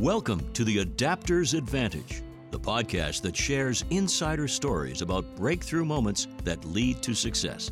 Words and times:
Welcome 0.00 0.50
to 0.54 0.64
the 0.64 0.78
Adapter's 0.78 1.52
Advantage, 1.52 2.22
the 2.52 2.58
podcast 2.58 3.20
that 3.20 3.36
shares 3.36 3.84
insider 3.90 4.48
stories 4.48 5.02
about 5.02 5.36
breakthrough 5.36 5.84
moments 5.84 6.26
that 6.42 6.64
lead 6.64 7.02
to 7.02 7.12
success. 7.12 7.70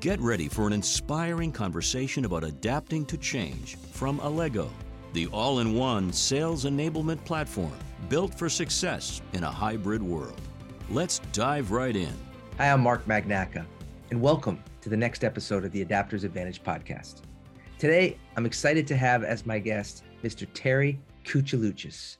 Get 0.00 0.20
ready 0.20 0.48
for 0.48 0.66
an 0.66 0.74
inspiring 0.74 1.52
conversation 1.52 2.26
about 2.26 2.44
adapting 2.44 3.06
to 3.06 3.16
change 3.16 3.78
from 3.92 4.18
Allego, 4.18 4.68
the 5.14 5.28
all 5.28 5.60
in 5.60 5.72
one 5.72 6.12
sales 6.12 6.66
enablement 6.66 7.24
platform 7.24 7.72
built 8.10 8.38
for 8.38 8.50
success 8.50 9.22
in 9.32 9.42
a 9.42 9.50
hybrid 9.50 10.02
world. 10.02 10.38
Let's 10.90 11.20
dive 11.32 11.70
right 11.70 11.96
in. 11.96 12.12
Hi, 12.58 12.70
I'm 12.70 12.82
Mark 12.82 13.06
Magnacca, 13.06 13.64
and 14.10 14.20
welcome 14.20 14.62
to 14.82 14.90
the 14.90 14.96
next 14.98 15.24
episode 15.24 15.64
of 15.64 15.72
the 15.72 15.80
Adapter's 15.80 16.24
Advantage 16.24 16.62
podcast. 16.62 17.22
Today, 17.78 18.18
I'm 18.36 18.44
excited 18.44 18.86
to 18.88 18.96
have 18.98 19.24
as 19.24 19.46
my 19.46 19.58
guest 19.58 20.04
Mr. 20.22 20.46
Terry 20.52 20.98
Coutsolioutsos. 21.26 22.16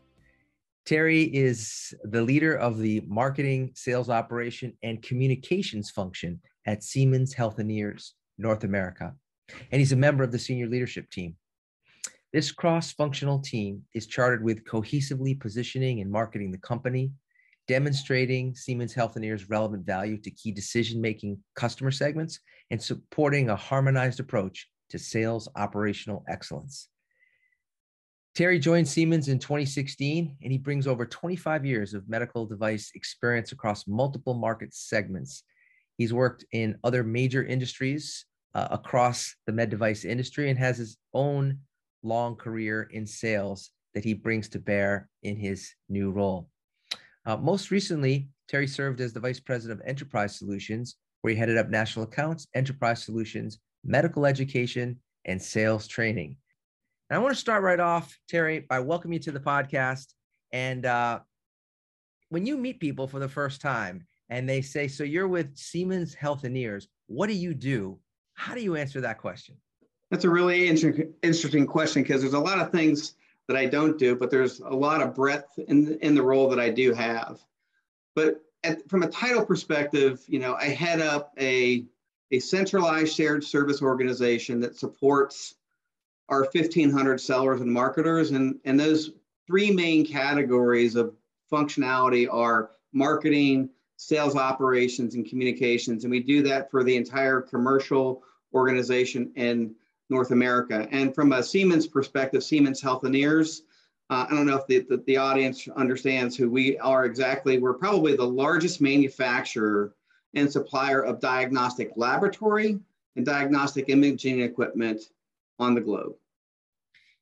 Terry 0.85 1.23
is 1.23 1.95
the 2.05 2.23
leader 2.23 2.55
of 2.55 2.79
the 2.79 3.03
marketing, 3.07 3.71
sales 3.75 4.11
operation, 4.11 4.73
and 4.83 5.03
communications 5.03 5.91
function 5.91 6.41
at 6.67 6.83
Siemens 6.83 7.35
Healthineers 7.35 8.13
North 8.39 8.65
America, 8.65 9.15
and 9.71 9.79
he's 9.79 9.93
a 9.93 9.97
member 9.97 10.25
of 10.25 10.33
the 10.33 10.39
senior 10.39 10.67
leadership 10.67 11.09
team. 11.11 11.37
This 12.33 12.53
cross 12.53 12.93
functional 12.93 13.39
team 13.39 13.83
is 13.95 14.07
chartered 14.07 14.45
with 14.45 14.65
cohesively 14.65 15.39
positioning 15.39 16.01
and 16.01 16.11
marketing 16.11 16.51
the 16.51 16.59
company, 16.59 17.13
demonstrating 17.69 18.55
Siemens 18.55 18.95
Healthineers' 18.95 19.49
relevant 19.49 19.87
value 19.87 20.19
to 20.19 20.31
key 20.31 20.51
decision 20.51 21.01
making 21.01 21.39
customer 21.55 21.91
segments, 21.91 22.41
and 22.71 22.83
supporting 22.83 23.51
a 23.51 23.57
harmonized 23.57 24.21
approach 24.21 24.69
to 24.91 24.99
sales 24.99 25.49
operational 25.57 26.25
excellence. 26.29 26.89
Terry 28.37 28.59
joined 28.59 28.87
Siemens 28.87 29.29
in 29.29 29.39
2016, 29.39 30.37
and 30.43 30.53
he 30.53 30.59
brings 30.59 30.87
over 30.87 31.07
25 31.07 31.65
years 31.65 31.95
of 31.95 32.07
medical 32.07 32.45
device 32.45 32.91
experience 32.95 33.53
across 33.53 33.87
multiple 33.87 34.35
market 34.35 34.75
segments. 34.75 35.43
He's 35.97 36.13
worked 36.13 36.45
in 36.53 36.77
other 36.85 37.03
major 37.03 37.43
industries 37.47 38.27
uh, 38.55 38.69
across 38.71 39.35
the 39.47 39.53
med 39.53 39.71
device 39.71 40.05
industry 40.05 40.51
and 40.51 40.59
has 40.59 40.77
his 40.77 40.99
own 41.15 41.61
long 42.03 42.37
career 42.37 42.91
in 42.93 43.07
sales 43.07 43.71
that 43.95 44.05
he 44.05 44.13
brings 44.13 44.51
to 44.51 44.59
bear 44.59 45.09
in 45.23 45.37
his 45.37 45.73
new 45.89 46.11
role. 46.11 46.51
Uh, 47.25 47.39
most 47.39 47.71
recently, 47.71 48.29
Terry 48.49 48.67
served 48.67 49.01
as 49.01 49.15
the 49.15 49.21
Vice 49.21 49.41
President 49.41 49.81
of 49.81 49.87
Enterprise 49.87 50.37
Solutions, 50.37 50.97
where 51.23 51.33
he 51.33 51.39
headed 51.39 51.57
up 51.57 51.71
national 51.71 52.05
accounts, 52.05 52.49
enterprise 52.55 53.03
solutions, 53.03 53.61
medical 53.83 54.27
education, 54.27 54.99
and 55.25 55.41
sales 55.41 55.89
training. 55.89 56.37
And 57.09 57.17
I 57.17 57.23
want 57.23 57.35
to 57.35 57.41
start 57.41 57.63
right 57.63 57.79
off, 57.79 58.19
Terry, 58.29 58.61
by 58.61 58.81
welcoming 58.81 59.15
you 59.15 59.23
to 59.25 59.33
the 59.33 59.41
podcast. 59.41 60.15
And 60.53 60.85
uh, 60.85 61.21
when 62.31 62.47
you 62.47 62.57
meet 62.57 62.81
people 62.81 63.07
for 63.07 63.21
the 63.21 63.29
first 63.29 63.61
time 63.61 64.07
and 64.29 64.49
they 64.49 64.61
say, 64.61 64.89
So 64.89 65.05
you're 65.05 65.29
with 65.29 65.57
Siemens 65.57 66.17
Healthineers, 66.17 66.87
what 67.07 67.29
do 67.29 67.35
you 67.35 67.55
do? 67.55 67.99
How 68.35 68.55
do 68.55 68.61
you 68.61 68.75
answer 68.75 69.01
that 69.03 69.19
question? 69.19 69.57
That's 70.11 70.25
a 70.25 70.31
really 70.31 70.69
interesting, 70.69 71.13
interesting 71.23 71.67
question 71.67 72.03
because 72.03 72.23
there's 72.23 72.35
a 72.35 72.41
lot 72.41 72.59
of 72.59 72.73
things 72.73 73.15
that 73.47 73.57
I 73.57 73.67
don't 73.67 73.97
do, 73.99 74.17
but 74.17 74.31
there's 74.31 74.59
a 74.59 74.69
lot 74.75 75.01
of 75.01 75.15
breadth 75.15 75.59
in, 75.69 75.99
in 76.01 76.17
the 76.17 76.23
role 76.23 76.49
that 76.49 76.59
I 76.59 76.71
do 76.71 76.93
have. 76.93 77.39
But 78.17 78.41
at, 78.65 78.89
from 78.91 79.05
a 79.05 79.09
title 79.09 79.47
perspective, 79.47 80.23
you 80.27 80.41
know, 80.41 80.55
I 80.55 80.67
head 80.67 81.01
up 81.01 81.33
a, 81.39 81.85
a 82.33 82.41
centralized 82.41 83.15
shared 83.15 83.45
service 83.45 83.81
organization 83.81 84.59
that 84.61 84.77
supports 84.77 85.55
our 86.29 86.43
1,500 86.43 87.21
sellers 87.21 87.61
and 87.61 87.73
marketers. 87.73 88.31
And, 88.31 88.59
and 88.65 88.79
those 88.79 89.13
three 89.47 89.71
main 89.71 90.05
categories 90.05 90.97
of 90.97 91.15
functionality 91.53 92.27
are 92.31 92.71
marketing, 92.93 93.71
sales 93.97 94.37
operations, 94.37 95.15
and 95.15 95.29
communications. 95.29 96.05
And 96.05 96.11
we 96.11 96.21
do 96.21 96.43
that 96.43 96.71
for 96.71 96.83
the 96.83 96.97
entire 96.97 97.41
commercial 97.41 98.23
organization 98.55 99.33
in 99.37 99.75
North 100.09 100.31
America. 100.31 100.89
And 100.91 101.15
from 101.15 101.33
a 101.33 101.43
Siemens 101.43 101.87
perspective, 101.87 102.43
Siemens 102.43 102.81
Healthineers, 102.81 103.61
uh, 104.09 104.27
I 104.31 104.35
don't 104.35 104.47
know 104.47 104.57
if 104.57 104.67
the, 104.69 104.81
the, 104.81 105.03
the, 105.07 105.17
audience 105.17 105.67
understands 105.75 106.37
who 106.37 106.49
we 106.49 106.79
are 106.79 107.05
exactly. 107.05 107.59
We're 107.59 107.75
probably 107.75 108.15
the 108.15 108.27
largest 108.27 108.81
manufacturer 108.81 109.95
and 110.35 110.51
supplier 110.51 111.03
of 111.03 111.19
diagnostic 111.19 111.91
laboratory 111.97 112.79
and 113.17 113.27
diagnostic 113.27 113.89
imaging 113.89 114.43
equipment 114.43 115.01
on 115.59 115.75
the 115.75 115.81
globe. 115.81 116.13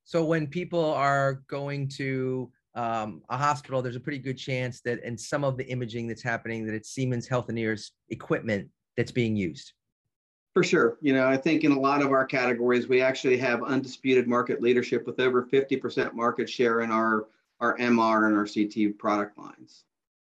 So 0.04 0.24
when 0.24 0.46
people 0.46 0.84
are 0.84 1.42
going 1.48 1.88
to 1.88 2.50
um, 2.74 3.22
a 3.30 3.36
hospital, 3.36 3.80
there's 3.80 3.96
a 3.96 4.00
pretty 4.00 4.18
good 4.18 4.36
chance 4.36 4.80
that 4.82 5.02
in 5.04 5.16
some 5.16 5.44
of 5.44 5.56
the 5.56 5.66
imaging 5.68 6.08
that's 6.08 6.22
happening, 6.22 6.66
that 6.66 6.74
it's 6.74 6.90
Siemens 6.90 7.28
Healthineers 7.28 7.90
equipment 8.10 8.68
that's 8.96 9.12
being 9.12 9.36
used. 9.36 9.72
For 10.52 10.62
sure. 10.62 10.98
You 11.00 11.14
know, 11.14 11.26
I 11.26 11.36
think 11.36 11.64
in 11.64 11.72
a 11.72 11.80
lot 11.80 12.02
of 12.02 12.12
our 12.12 12.24
categories, 12.24 12.88
we 12.88 13.00
actually 13.00 13.36
have 13.38 13.62
undisputed 13.64 14.28
market 14.28 14.62
leadership 14.62 15.06
with 15.06 15.18
over 15.18 15.44
50% 15.44 16.14
market 16.14 16.48
share 16.48 16.80
in 16.82 16.90
our, 16.90 17.26
our 17.60 17.76
MR 17.78 18.28
and 18.28 18.36
our 18.36 18.46
CT 18.46 18.96
product 18.98 19.36
lines. 19.36 19.84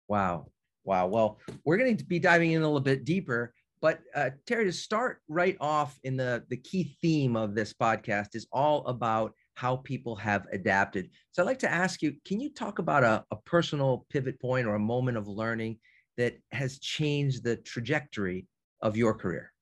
Wow. 0.08 0.46
Wow. 0.84 1.06
Well, 1.08 1.38
we're 1.64 1.76
going 1.76 1.96
to 1.96 2.04
be 2.04 2.18
diving 2.18 2.52
in 2.52 2.62
a 2.62 2.64
little 2.64 2.80
bit 2.80 3.04
deeper 3.04 3.52
but 3.86 4.00
uh, 4.16 4.30
Terry, 4.48 4.64
to 4.64 4.72
start 4.72 5.20
right 5.28 5.56
off 5.60 6.00
in 6.02 6.16
the, 6.16 6.42
the 6.48 6.56
key 6.56 6.96
theme 7.00 7.36
of 7.36 7.54
this 7.54 7.72
podcast 7.72 8.34
is 8.34 8.48
all 8.50 8.84
about 8.86 9.32
how 9.54 9.76
people 9.76 10.16
have 10.16 10.44
adapted. 10.50 11.08
So 11.30 11.40
I'd 11.40 11.46
like 11.46 11.60
to 11.60 11.70
ask 11.70 12.02
you, 12.02 12.16
can 12.26 12.40
you 12.40 12.52
talk 12.52 12.80
about 12.80 13.04
a, 13.04 13.24
a 13.30 13.36
personal 13.36 14.04
pivot 14.10 14.40
point 14.40 14.66
or 14.66 14.74
a 14.74 14.80
moment 14.80 15.16
of 15.16 15.28
learning 15.28 15.78
that 16.16 16.36
has 16.50 16.80
changed 16.80 17.44
the 17.44 17.54
trajectory 17.58 18.48
of 18.82 18.96
your 18.96 19.14
career? 19.14 19.52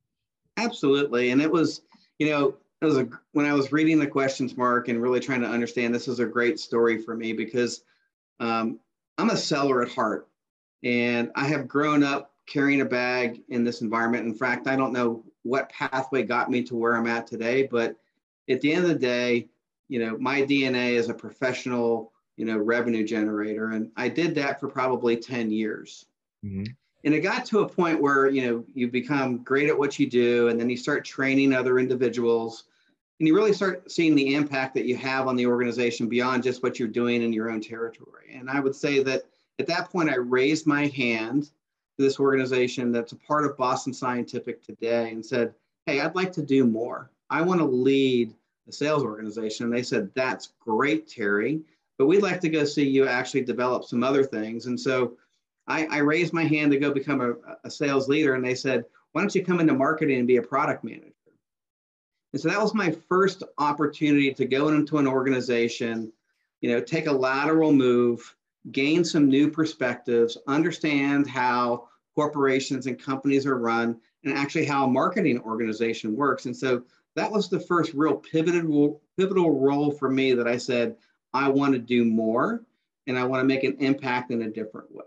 Absolutely. 0.57 1.29
And 1.29 1.43
it 1.43 1.53
was, 1.53 1.83
you 2.19 2.31
know, 2.31 2.55
it 2.81 2.87
was 2.87 2.97
a, 2.97 3.07
when 3.33 3.45
I 3.45 3.53
was 3.53 3.73
reading 3.73 3.99
the 3.99 4.07
questions, 4.07 4.57
Mark, 4.57 4.89
and 4.89 5.03
really 5.03 5.21
trying 5.21 5.43
to 5.43 5.49
understand, 5.49 5.95
this 5.95 6.09
is 6.09 6.21
a 6.21 6.25
great 6.25 6.59
story 6.59 6.97
for 6.97 7.15
me 7.15 7.34
because 7.34 7.83
um, 8.41 8.81
I'm 9.19 9.29
a 9.29 9.37
seller 9.37 9.83
at 9.83 9.91
heart. 9.91 10.29
And 10.83 11.31
I 11.34 11.45
have 11.45 11.69
grown 11.69 12.03
up 12.03 12.34
carrying 12.47 12.81
a 12.81 12.84
bag 12.84 13.43
in 13.49 13.65
this 13.65 13.81
environment. 13.81 14.27
In 14.27 14.34
fact, 14.34 14.66
I 14.66 14.77
don't 14.77 14.93
know 14.93 15.25
what 15.43 15.71
pathway 15.71 16.22
got 16.22 16.50
me 16.50 16.62
to 16.65 16.77
where 16.77 16.97
I'm 16.97 17.06
at 17.06 17.27
today, 17.27 17.66
but 17.71 17.97
at 18.49 18.60
the 18.60 18.72
end 18.72 18.84
of 18.84 18.91
the 18.91 18.99
day, 18.99 19.49
you 19.88 19.99
know, 19.99 20.16
my 20.19 20.43
DNA 20.43 20.93
is 20.93 21.09
a 21.09 21.15
professional, 21.15 22.12
you 22.37 22.44
know, 22.44 22.56
revenue 22.56 23.04
generator. 23.04 23.71
And 23.71 23.91
I 23.97 24.09
did 24.09 24.34
that 24.37 24.60
for 24.60 24.69
probably 24.69 25.16
10 25.16 25.50
years. 25.50 26.06
Mm-hmm. 26.44 26.65
And 27.04 27.15
it 27.15 27.21
got 27.21 27.44
to 27.47 27.60
a 27.60 27.69
point 27.69 28.00
where, 28.00 28.28
you 28.28 28.47
know, 28.47 28.65
you 28.75 28.88
become 28.88 29.43
great 29.43 29.69
at 29.69 29.78
what 29.78 29.99
you 29.99 30.09
do, 30.09 30.49
and 30.49 30.59
then 30.59 30.71
you 30.71 30.77
start 30.77 31.04
training 31.04 31.53
other 31.53 31.78
individuals, 31.78 32.65
and 33.21 33.28
you 33.28 33.34
really 33.34 33.53
start 33.53 33.91
seeing 33.91 34.15
the 34.15 34.34
impact 34.34 34.75
that 34.75 34.87
you 34.87 34.97
have 34.97 35.28
on 35.28 35.37
the 35.37 35.47
organization 35.47 36.09
beyond 36.09 36.43
just 36.43 36.62
what 36.62 36.78
you're 36.78 36.88
doing 36.88 37.22
in 37.22 37.33
your 37.33 37.50
own 37.50 37.60
territory. 37.60 38.34
And 38.34 38.49
I 38.49 38.59
would 38.59 38.75
say 38.75 39.03
that 39.03 39.25
at 39.59 39.66
that 39.66 39.91
point, 39.91 40.09
I 40.09 40.16
raised 40.16 40.66
my 40.66 40.87
hand 40.88 41.50
this 41.99 42.19
organization 42.19 42.93
that's 42.93 43.12
a 43.12 43.16
part 43.16 43.44
of 43.44 43.56
Boston 43.56 43.93
Scientific 43.93 44.62
today 44.62 45.10
and 45.10 45.25
said, 45.25 45.55
Hey, 45.87 46.00
I'd 46.00 46.15
like 46.15 46.32
to 46.32 46.43
do 46.43 46.66
more. 46.66 47.10
I 47.31 47.43
want 47.43 47.60
to 47.60 47.66
lead 47.66 48.34
the 48.66 48.72
sales 48.72 49.03
organization. 49.03 49.66
And 49.66 49.75
they 49.75 49.82
said, 49.82 50.10
That's 50.15 50.53
great, 50.60 51.09
Terry, 51.09 51.60
but 51.99 52.06
we'd 52.06 52.22
like 52.22 52.41
to 52.41 52.49
go 52.49 52.65
see 52.65 52.88
you 52.88 53.06
actually 53.06 53.43
develop 53.43 53.84
some 53.84 54.03
other 54.03 54.25
things. 54.25 54.66
And 54.66 54.78
so 54.78 55.16
I, 55.66 55.87
I 55.87 55.99
raised 55.99 56.33
my 56.33 56.44
hand 56.44 56.72
to 56.72 56.78
go 56.78 56.93
become 56.93 57.21
a, 57.21 57.34
a 57.65 57.71
sales 57.71 58.09
leader. 58.09 58.34
And 58.34 58.44
they 58.44 58.54
said, 58.54 58.84
Why 59.12 59.21
don't 59.21 59.34
you 59.34 59.44
come 59.44 59.60
into 59.60 59.75
marketing 59.75 60.19
and 60.19 60.27
be 60.27 60.37
a 60.37 60.43
product 60.43 60.84
manager? 60.84 61.10
And 62.33 62.41
so 62.41 62.49
that 62.49 62.60
was 62.60 62.75
my 62.75 62.91
first 63.09 63.44
opportunity 63.59 64.34
to 64.34 64.44
go 64.44 64.69
into 64.69 64.99
an 64.99 65.06
organization, 65.06 66.12
you 66.60 66.71
know, 66.71 66.80
take 66.80 67.07
a 67.07 67.13
lateral 67.13 67.72
move 67.72 68.34
gain 68.72 69.05
some 69.05 69.28
new 69.28 69.51
perspectives, 69.51 70.39
understand 70.47 71.27
how 71.27 71.89
corporations 72.15 72.87
and 72.87 72.99
companies 72.99 73.47
are 73.47 73.59
run, 73.59 74.01
and 74.25 74.37
actually 74.37 74.65
how 74.65 74.84
a 74.84 74.91
marketing 74.91 75.41
organization 75.41 76.16
works. 76.16 76.47
And 76.47 76.57
so 76.57 76.83
that 77.16 77.31
was 77.31 77.49
the 77.49 77.61
first 77.61 77.93
real 77.95 78.16
pivotal, 78.16 79.03
pivotal 79.16 79.61
role 79.61 79.91
for 79.91 80.11
me 80.11 80.33
that 80.34 80.49
I 80.49 80.57
said, 80.57 80.97
I 81.33 81.49
want 81.49 81.75
to 81.75 81.78
do 81.78 82.05
more 82.05 82.65
and 83.07 83.19
I 83.19 83.25
want 83.25 83.41
to 83.41 83.45
make 83.45 83.65
an 83.65 83.77
impact 83.81 84.31
in 84.31 84.43
a 84.43 84.51
different 84.51 84.91
way. 84.95 85.05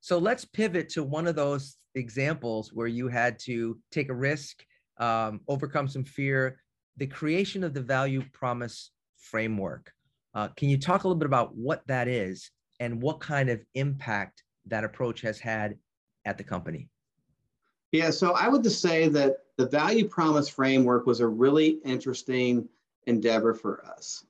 So 0.00 0.18
let's 0.18 0.44
pivot 0.44 0.88
to 0.90 1.02
one 1.02 1.26
of 1.26 1.36
those 1.36 1.76
examples 1.94 2.72
where 2.72 2.86
you 2.86 3.08
had 3.08 3.38
to 3.40 3.78
take 3.90 4.10
a 4.10 4.14
risk, 4.14 4.64
um, 4.98 5.40
overcome 5.48 5.88
some 5.88 6.04
fear, 6.04 6.60
the 6.96 7.06
creation 7.06 7.64
of 7.64 7.74
the 7.74 7.80
value 7.80 8.22
promise 8.32 8.90
framework. 9.16 9.92
Uh, 10.34 10.48
can 10.48 10.68
you 10.68 10.78
talk 10.78 11.04
a 11.04 11.08
little 11.08 11.18
bit 11.18 11.26
about 11.26 11.56
what 11.56 11.86
that 11.86 12.08
is 12.08 12.50
and 12.80 13.00
what 13.00 13.20
kind 13.20 13.48
of 13.48 13.64
impact 13.74 14.44
that 14.66 14.84
approach 14.84 15.20
has 15.22 15.38
had 15.38 15.76
at 16.24 16.38
the 16.38 16.44
company? 16.44 16.88
Yeah, 17.92 18.10
so 18.10 18.32
I 18.32 18.48
would 18.48 18.62
just 18.62 18.82
say 18.82 19.08
that 19.08 19.44
the 19.56 19.66
value 19.66 20.06
promise 20.06 20.48
framework 20.48 21.06
was 21.06 21.20
a 21.20 21.26
really 21.26 21.78
interesting 21.84 22.68
endeavor 23.06 23.54
for 23.54 23.84
us. 23.86 24.24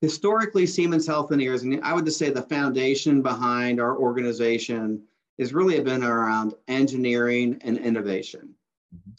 historically 0.00 0.66
Siemens 0.66 1.06
Healthineers, 1.06 1.62
and 1.62 1.80
I 1.84 1.94
would 1.94 2.04
just 2.04 2.18
say 2.18 2.28
the 2.28 2.42
foundation 2.42 3.22
behind 3.22 3.80
our 3.80 3.96
organization 3.96 5.04
has 5.38 5.54
really 5.54 5.78
been 5.80 6.02
around 6.02 6.54
engineering 6.66 7.58
and 7.62 7.78
innovation. 7.78 8.52
Mm-hmm. 8.94 9.10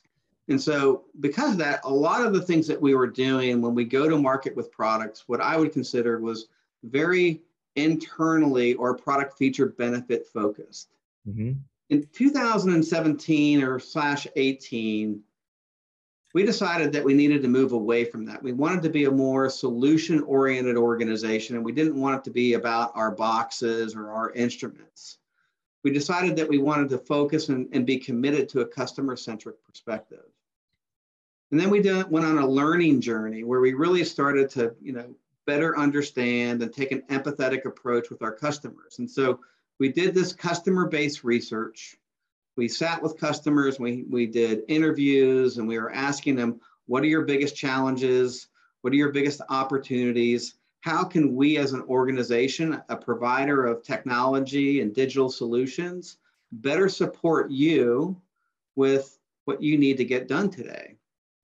And 0.49 0.61
so, 0.61 1.05
because 1.21 1.53
of 1.53 1.57
that, 1.59 1.79
a 1.85 1.89
lot 1.89 2.25
of 2.25 2.33
the 2.33 2.41
things 2.41 2.67
that 2.67 2.81
we 2.81 2.95
were 2.95 3.07
doing 3.07 3.61
when 3.61 3.73
we 3.73 3.85
go 3.85 4.09
to 4.09 4.17
market 4.17 4.55
with 4.57 4.73
products, 4.73 5.23
what 5.27 5.39
I 5.39 5.55
would 5.55 5.71
consider 5.71 6.19
was 6.19 6.47
very 6.83 7.41
internally 7.75 8.73
or 8.75 8.95
product 8.95 9.37
feature 9.37 9.67
benefit 9.67 10.27
focused. 10.27 10.89
Mm-hmm. 11.27 11.53
In 11.89 12.07
2017 12.11 13.63
or 13.63 13.79
slash 13.79 14.27
18, 14.35 15.21
we 16.33 16.43
decided 16.43 16.91
that 16.93 17.03
we 17.03 17.13
needed 17.13 17.41
to 17.43 17.47
move 17.47 17.73
away 17.73 18.05
from 18.05 18.25
that. 18.25 18.41
We 18.41 18.53
wanted 18.53 18.81
to 18.83 18.89
be 18.89 19.05
a 19.05 19.11
more 19.11 19.49
solution 19.49 20.21
oriented 20.21 20.77
organization, 20.77 21.55
and 21.55 21.63
we 21.63 21.71
didn't 21.71 21.99
want 21.99 22.17
it 22.17 22.23
to 22.23 22.31
be 22.31 22.53
about 22.53 22.91
our 22.95 23.11
boxes 23.11 23.95
or 23.95 24.11
our 24.11 24.31
instruments 24.31 25.19
we 25.83 25.91
decided 25.91 26.35
that 26.37 26.47
we 26.47 26.57
wanted 26.57 26.89
to 26.89 26.97
focus 26.97 27.49
and, 27.49 27.67
and 27.73 27.85
be 27.85 27.97
committed 27.97 28.47
to 28.49 28.61
a 28.61 28.65
customer 28.65 29.15
centric 29.15 29.63
perspective. 29.65 30.23
And 31.51 31.59
then 31.59 31.69
we 31.69 31.81
did, 31.81 32.09
went 32.09 32.25
on 32.25 32.39
a 32.39 32.47
learning 32.47 33.01
journey 33.01 33.43
where 33.43 33.59
we 33.59 33.73
really 33.73 34.03
started 34.03 34.49
to, 34.51 34.73
you 34.81 34.93
know, 34.93 35.13
better 35.45 35.77
understand 35.77 36.61
and 36.61 36.73
take 36.73 36.91
an 36.91 37.03
empathetic 37.09 37.65
approach 37.65 38.09
with 38.09 38.21
our 38.21 38.31
customers. 38.31 38.99
And 38.99 39.09
so 39.09 39.39
we 39.79 39.89
did 39.89 40.13
this 40.13 40.33
customer 40.33 40.87
based 40.87 41.23
research. 41.23 41.97
We 42.55 42.67
sat 42.67 43.01
with 43.01 43.19
customers, 43.19 43.79
we, 43.79 44.03
we 44.09 44.27
did 44.27 44.63
interviews, 44.67 45.57
and 45.57 45.67
we 45.67 45.79
were 45.79 45.91
asking 45.91 46.35
them, 46.35 46.61
what 46.85 47.03
are 47.03 47.07
your 47.07 47.23
biggest 47.23 47.55
challenges? 47.55 48.47
What 48.81 48.93
are 48.93 48.97
your 48.97 49.11
biggest 49.11 49.41
opportunities? 49.49 50.55
how 50.83 51.01
can 51.05 51.33
we 51.33 51.57
as 51.57 51.71
an 51.71 51.81
organization, 51.83 52.81
a 52.89 52.97
provider 52.97 53.65
of 53.65 53.83
technology 53.83 54.81
and 54.81 54.93
digital 54.93 55.29
solutions, 55.29 56.17
better 56.51 56.89
support 56.89 57.49
you 57.49 58.19
with 58.75 59.17
what 59.45 59.63
you 59.63 59.77
need 59.77 59.95
to 59.95 60.03
get 60.03 60.27
done 60.27 60.49
today? 60.49 60.97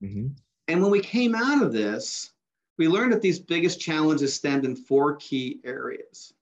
Mm-hmm. 0.04 0.28
And 0.68 0.82
when 0.82 0.92
we 0.92 1.00
came 1.00 1.36
out 1.36 1.64
of 1.64 1.72
this, 1.72 2.32
we 2.80 2.88
learned 2.88 3.12
that 3.12 3.22
these 3.22 3.40
biggest 3.40 3.80
challenges 3.80 4.34
stemmed 4.34 4.64
in 4.64 4.76
four 4.76 5.18
key 5.18 5.60
areas. 5.66 6.34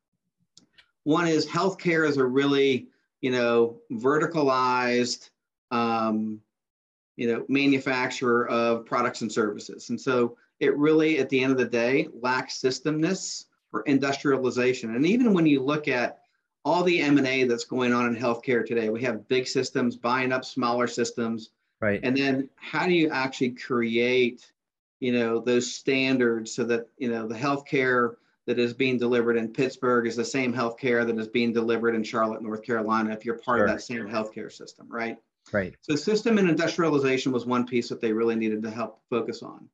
One 1.04 1.28
is 1.28 1.48
healthcare 1.48 2.08
is 2.08 2.18
a 2.18 2.26
really, 2.26 2.88
you 3.22 3.32
know, 3.32 3.80
verticalized, 3.92 5.32
um, 5.72 6.40
you 7.16 7.28
know, 7.28 7.44
manufacturer 7.50 8.48
of 8.50 8.86
products 8.86 9.22
and 9.22 9.32
services. 9.32 9.90
And 9.90 10.00
so 10.00 10.38
it 10.60 10.78
really, 10.78 11.18
at 11.18 11.28
the 11.30 11.42
end 11.42 11.52
of 11.52 11.58
the 11.58 11.66
day, 11.66 12.08
lacks 12.22 12.62
systemness 12.62 13.46
or 13.74 13.82
industrialization. 13.82 14.96
And 14.96 15.08
even 15.08 15.34
when 15.34 15.48
you 15.48 15.64
look 15.64 15.88
at 15.88 16.20
all 16.64 16.84
the 16.84 17.00
M&A 17.00 17.46
that's 17.46 17.64
going 17.64 17.94
on 17.94 18.06
in 18.14 18.22
healthcare 18.22 18.64
today, 18.64 18.90
we 18.90 19.02
have 19.02 19.28
big 19.28 19.48
systems 19.48 19.96
buying 19.96 20.32
up 20.32 20.46
smaller 20.46 20.86
systems. 20.86 21.50
Right. 21.80 22.00
And 22.04 22.16
then 22.16 22.50
how 22.58 22.86
do 22.86 22.94
you 22.94 23.10
actually 23.10 23.52
create, 23.52 24.52
you 25.00 25.12
know, 25.12 25.40
those 25.40 25.74
standards 25.74 26.54
so 26.54 26.64
that, 26.66 26.88
you 26.98 27.10
know, 27.10 27.28
the 27.28 27.36
healthcare 27.36 28.16
that 28.46 28.60
is 28.60 28.74
being 28.74 28.98
delivered 28.98 29.38
in 29.38 29.52
Pittsburgh 29.52 30.08
is 30.08 30.16
the 30.16 30.26
same 30.26 30.54
healthcare 30.54 31.06
that 31.06 31.20
is 31.20 31.28
being 31.28 31.54
delivered 31.54 31.96
in 31.96 32.04
Charlotte, 32.04 32.42
North 32.42 32.64
Carolina, 32.64 33.12
if 33.12 33.26
you're 33.26 33.38
part 33.38 33.60
sure. 33.60 33.66
of 33.66 33.72
that 33.72 33.82
same 33.82 34.08
healthcare 34.08 34.52
system, 34.52 34.88
right? 34.90 35.18
Right. 35.52 35.76
So 35.82 35.96
system 35.96 36.38
and 36.38 36.50
industrialization 36.50 37.32
was 37.32 37.46
one 37.46 37.66
piece 37.66 37.90
that 37.90 38.02
they 38.02 38.12
really 38.12 38.36
needed 38.36 38.64
to 38.64 38.72
help 38.72 39.02
focus 39.10 39.44
on. 39.44 39.68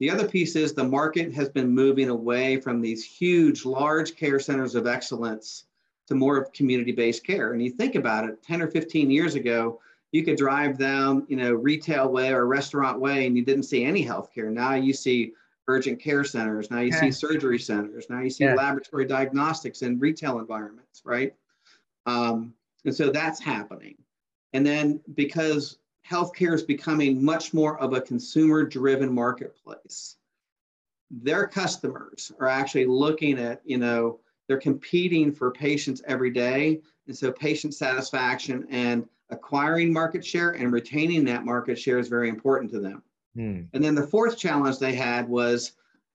The 0.00 0.10
other 0.10 0.26
piece 0.26 0.56
is 0.56 0.72
the 0.72 0.84
market 0.84 1.32
has 1.34 1.48
been 1.48 1.68
moving 1.68 2.08
away 2.08 2.60
from 2.60 2.80
these 2.80 3.04
huge, 3.04 3.64
large 3.64 4.16
care 4.16 4.40
centers 4.40 4.74
of 4.74 4.86
excellence 4.86 5.64
to 6.08 6.14
more 6.14 6.36
of 6.36 6.52
community-based 6.52 7.24
care. 7.24 7.52
And 7.52 7.62
you 7.62 7.70
think 7.70 7.94
about 7.94 8.28
it, 8.28 8.42
10 8.42 8.60
or 8.60 8.68
15 8.68 9.10
years 9.10 9.34
ago, 9.34 9.80
you 10.14 10.22
could 10.22 10.36
drive 10.36 10.78
down, 10.78 11.26
you 11.26 11.34
know, 11.34 11.54
retail 11.54 12.08
way 12.08 12.30
or 12.30 12.46
restaurant 12.46 13.00
way 13.00 13.26
and 13.26 13.36
you 13.36 13.44
didn't 13.44 13.64
see 13.64 13.84
any 13.84 14.06
healthcare. 14.06 14.48
Now 14.48 14.74
you 14.74 14.92
see 14.92 15.32
urgent 15.66 16.00
care 16.00 16.22
centers. 16.22 16.70
Now 16.70 16.78
you 16.78 16.92
see 16.92 17.10
surgery 17.10 17.58
centers. 17.58 18.06
Now 18.08 18.20
you 18.20 18.30
see 18.30 18.44
yeah. 18.44 18.54
laboratory 18.54 19.06
diagnostics 19.06 19.82
in 19.82 19.98
retail 19.98 20.38
environments, 20.38 21.02
right? 21.04 21.34
Um, 22.06 22.54
and 22.84 22.94
so 22.94 23.10
that's 23.10 23.40
happening. 23.40 23.96
And 24.52 24.64
then 24.64 25.00
because 25.14 25.78
healthcare 26.08 26.54
is 26.54 26.62
becoming 26.62 27.20
much 27.20 27.52
more 27.52 27.76
of 27.80 27.92
a 27.92 28.00
consumer 28.00 28.62
driven 28.62 29.12
marketplace. 29.12 30.14
Their 31.10 31.48
customers 31.48 32.30
are 32.38 32.46
actually 32.46 32.86
looking 32.86 33.40
at, 33.40 33.62
you 33.64 33.78
know, 33.78 34.20
they're 34.46 34.60
competing 34.60 35.32
for 35.32 35.50
patients 35.50 36.02
every 36.06 36.30
day. 36.30 36.82
And 37.08 37.16
so 37.16 37.32
patient 37.32 37.74
satisfaction 37.74 38.64
and 38.70 39.08
acquiring 39.34 39.92
market 39.92 40.24
share 40.24 40.52
and 40.52 40.72
retaining 40.72 41.24
that 41.24 41.44
market 41.44 41.78
share 41.78 41.98
is 41.98 42.08
very 42.08 42.28
important 42.28 42.70
to 42.72 42.80
them. 42.80 43.02
Hmm. 43.34 43.62
And 43.72 43.82
then 43.84 43.94
the 43.94 44.06
fourth 44.06 44.38
challenge 44.38 44.78
they 44.78 44.94
had 44.94 45.28
was 45.28 45.72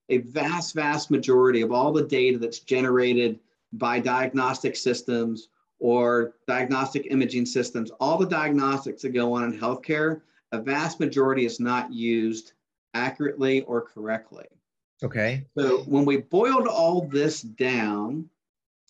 a 0.10 0.20
vast, 0.20 0.74
vast 0.74 1.12
majority 1.12 1.62
of 1.62 1.72
all 1.72 1.92
the 1.92 2.04
data 2.04 2.38
that's 2.38 2.60
generated 2.60 3.40
by 3.74 4.00
diagnostic 4.00 4.76
systems 4.76 5.50
or 5.80 6.34
diagnostic 6.48 7.08
imaging 7.10 7.46
systems, 7.46 7.92
all 8.00 8.18
the 8.18 8.26
diagnostics 8.26 9.02
that 9.04 9.10
go 9.10 9.34
on 9.34 9.44
in 9.44 9.58
healthcare, 9.58 10.22
a 10.52 10.60
vast 10.60 11.00
majority 11.00 11.46
is 11.46 11.60
not 11.60 11.94
used 11.94 12.54
accurately 12.94 13.62
or 13.62 13.82
correctly. 13.82 14.46
Okay. 15.04 15.46
So 15.58 15.80
when 15.84 16.06
we 16.06 16.18
boiled 16.18 16.68
all 16.68 17.08
this 17.08 17.42
down 17.42 18.30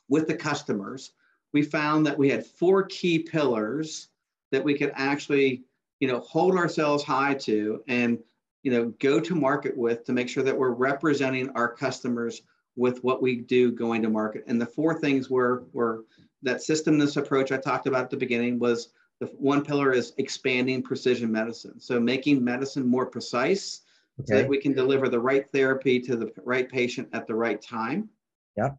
with 0.08 0.28
the 0.28 0.34
customers, 0.36 1.12
we 1.54 1.62
found 1.62 2.06
that 2.06 2.18
we 2.18 2.30
had 2.30 2.46
four 2.46 2.84
key 2.84 3.20
pillars 3.20 4.08
that 4.51 4.63
we 4.63 4.78
could 4.78 4.92
actually, 4.96 5.63
you 6.00 6.07
know, 6.07 6.19
hold 6.19 6.56
ourselves 6.56 7.04
high 7.04 7.34
to 7.36 7.84
and, 7.88 8.19
you 8.63 8.72
know, 8.72 8.94
go 9.00 9.19
to 9.19 9.36
market 9.36 9.75
with 9.78 10.04
to 10.06 10.13
make 10.13 10.30
sure 10.30 10.44
that 10.44 10.57
we're 10.57 10.72
representing 10.72 11.50
our 11.51 11.68
customers 11.68 12.42
with 12.75 13.04
what 13.04 13.22
we 13.22 13.36
do 13.36 13.72
going 13.72 14.01
to 14.01 14.10
market. 14.10 14.44
And 14.48 14.60
the 14.60 14.66
four 14.66 15.00
things 15.00 15.30
were 15.30 15.63
were 15.74 16.06
that 16.42 16.57
systemness 16.57 17.18
approach 17.18 17.51
I 17.51 17.57
talked 17.57 17.88
about 17.88 18.04
at 18.04 18.10
the 18.10 18.18
beginning 18.18 18.60
was 18.60 18.90
the 19.19 19.28
one 19.28 19.63
pillar 19.63 19.92
is 19.92 20.13
expanding 20.18 20.81
precision 20.81 21.31
medicine. 21.31 21.80
So 21.80 22.00
making 22.00 22.44
medicine 22.44 22.88
more 22.88 23.06
precise 23.06 23.81
okay. 24.19 24.25
so 24.28 24.36
that 24.38 24.48
we 24.48 24.57
can 24.57 24.74
deliver 24.74 25.10
the 25.10 25.19
right 25.19 25.45
therapy 25.52 26.00
to 26.02 26.16
the 26.16 26.31
right 26.44 26.69
patient 26.69 27.10
at 27.12 27.28
the 27.28 27.36
right 27.36 27.62
time. 27.62 28.10
Yeah. 28.56 28.72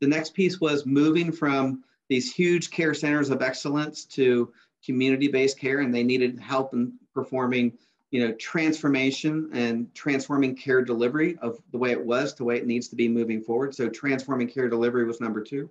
The 0.00 0.08
next 0.08 0.34
piece 0.34 0.60
was 0.60 0.86
moving 0.86 1.30
from 1.30 1.84
these 2.08 2.32
huge 2.32 2.70
care 2.70 2.94
centers 2.94 3.30
of 3.30 3.42
excellence 3.42 4.04
to 4.06 4.52
community-based 4.84 5.58
care, 5.58 5.80
and 5.80 5.94
they 5.94 6.02
needed 6.02 6.38
help 6.38 6.74
in 6.74 6.92
performing, 7.14 7.72
you 8.10 8.26
know, 8.26 8.34
transformation 8.34 9.48
and 9.52 9.92
transforming 9.94 10.54
care 10.54 10.82
delivery 10.82 11.36
of 11.42 11.58
the 11.72 11.78
way 11.78 11.90
it 11.90 12.04
was 12.04 12.32
to 12.32 12.38
the 12.38 12.44
way 12.44 12.56
it 12.56 12.66
needs 12.66 12.88
to 12.88 12.96
be 12.96 13.08
moving 13.08 13.42
forward. 13.42 13.74
So 13.74 13.88
transforming 13.88 14.48
care 14.48 14.68
delivery 14.68 15.04
was 15.04 15.20
number 15.20 15.42
two. 15.42 15.70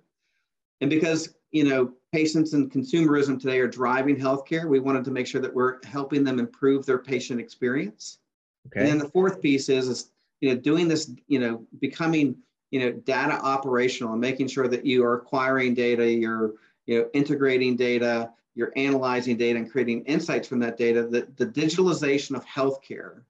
And 0.82 0.90
because 0.90 1.34
you 1.52 1.64
know 1.64 1.92
patients 2.12 2.52
and 2.52 2.70
consumerism 2.70 3.40
today 3.40 3.60
are 3.60 3.68
driving 3.68 4.16
healthcare, 4.16 4.66
we 4.66 4.80
wanted 4.80 5.04
to 5.04 5.10
make 5.10 5.26
sure 5.26 5.40
that 5.40 5.54
we're 5.54 5.78
helping 5.84 6.24
them 6.24 6.38
improve 6.38 6.84
their 6.84 6.98
patient 6.98 7.40
experience. 7.40 8.18
Okay. 8.66 8.80
And 8.80 8.88
then 8.88 8.98
the 8.98 9.08
fourth 9.08 9.40
piece 9.40 9.68
is, 9.68 9.88
is 9.88 10.10
you 10.40 10.50
know 10.50 10.60
doing 10.60 10.88
this, 10.88 11.10
you 11.28 11.38
know, 11.38 11.64
becoming 11.80 12.36
you 12.72 12.80
know 12.80 12.92
data 12.92 13.34
operational 13.34 14.12
and 14.12 14.20
making 14.20 14.48
sure 14.48 14.66
that 14.66 14.84
you 14.84 15.04
are 15.04 15.14
acquiring 15.14 15.74
data, 15.74 16.10
you're 16.10 16.54
you 16.86 16.98
know 16.98 17.08
integrating 17.14 17.76
data, 17.76 18.30
you're 18.54 18.72
analyzing 18.76 19.36
data 19.36 19.58
and 19.58 19.70
creating 19.70 20.04
insights 20.04 20.46
from 20.46 20.58
that 20.60 20.76
data. 20.76 21.06
That 21.06 21.36
the 21.36 21.46
digitalization 21.46 22.36
of 22.36 22.44
healthcare 22.44 23.22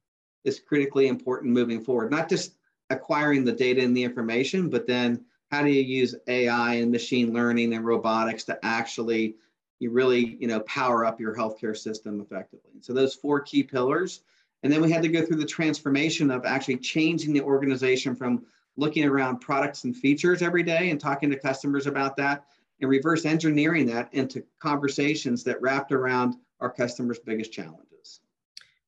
is 0.45 0.61
critically 0.61 1.09
important 1.09 1.53
moving 1.53 1.83
forward. 1.83 2.11
Not 2.11 2.29
just 2.29 2.55
acquiring 2.91 3.45
the 3.45 3.53
data 3.53 3.83
and 3.83 3.97
the 3.97 4.03
information, 4.03 4.69
but 4.69 4.87
then 4.87 5.25
how 5.51 5.63
do 5.63 5.71
you 5.71 5.83
use 5.83 6.15
AI 6.27 6.75
and 6.75 6.91
machine 6.91 7.33
learning 7.33 7.75
and 7.75 7.85
robotics 7.85 8.45
to 8.45 8.59
actually 8.65 9.37
you 9.79 9.91
really 9.91 10.37
you 10.41 10.47
know 10.47 10.61
power 10.61 11.05
up 11.05 11.21
your 11.21 11.35
healthcare 11.35 11.77
system 11.77 12.21
effectively. 12.21 12.73
So 12.81 12.93
those 12.93 13.15
four 13.15 13.41
key 13.41 13.63
pillars, 13.63 14.23
and 14.63 14.73
then 14.73 14.81
we 14.81 14.91
had 14.91 15.03
to 15.03 15.09
go 15.09 15.25
through 15.25 15.39
the 15.39 15.47
transformation 15.47 16.31
of 16.31 16.45
actually 16.45 16.79
changing 16.79 17.33
the 17.33 17.43
organization 17.43 18.15
from 18.15 18.45
looking 18.77 19.05
around 19.05 19.39
products 19.39 19.85
and 19.85 19.97
features 19.97 20.41
every 20.41 20.63
day 20.63 20.91
and 20.91 21.01
talking 21.01 21.31
to 21.31 21.39
customers 21.39 21.87
about 21.87 22.17
that 22.17 22.47
and 22.83 22.91
reverse 22.91 23.25
engineering 23.25 23.87
that 23.87 24.13
into 24.13 24.45
conversations 24.61 25.45
that 25.45 25.61
wrapped 25.63 25.93
around 25.93 26.35
our 26.61 26.71
customers' 26.71 27.21
biggest 27.21 27.53
challenges. 27.53 28.21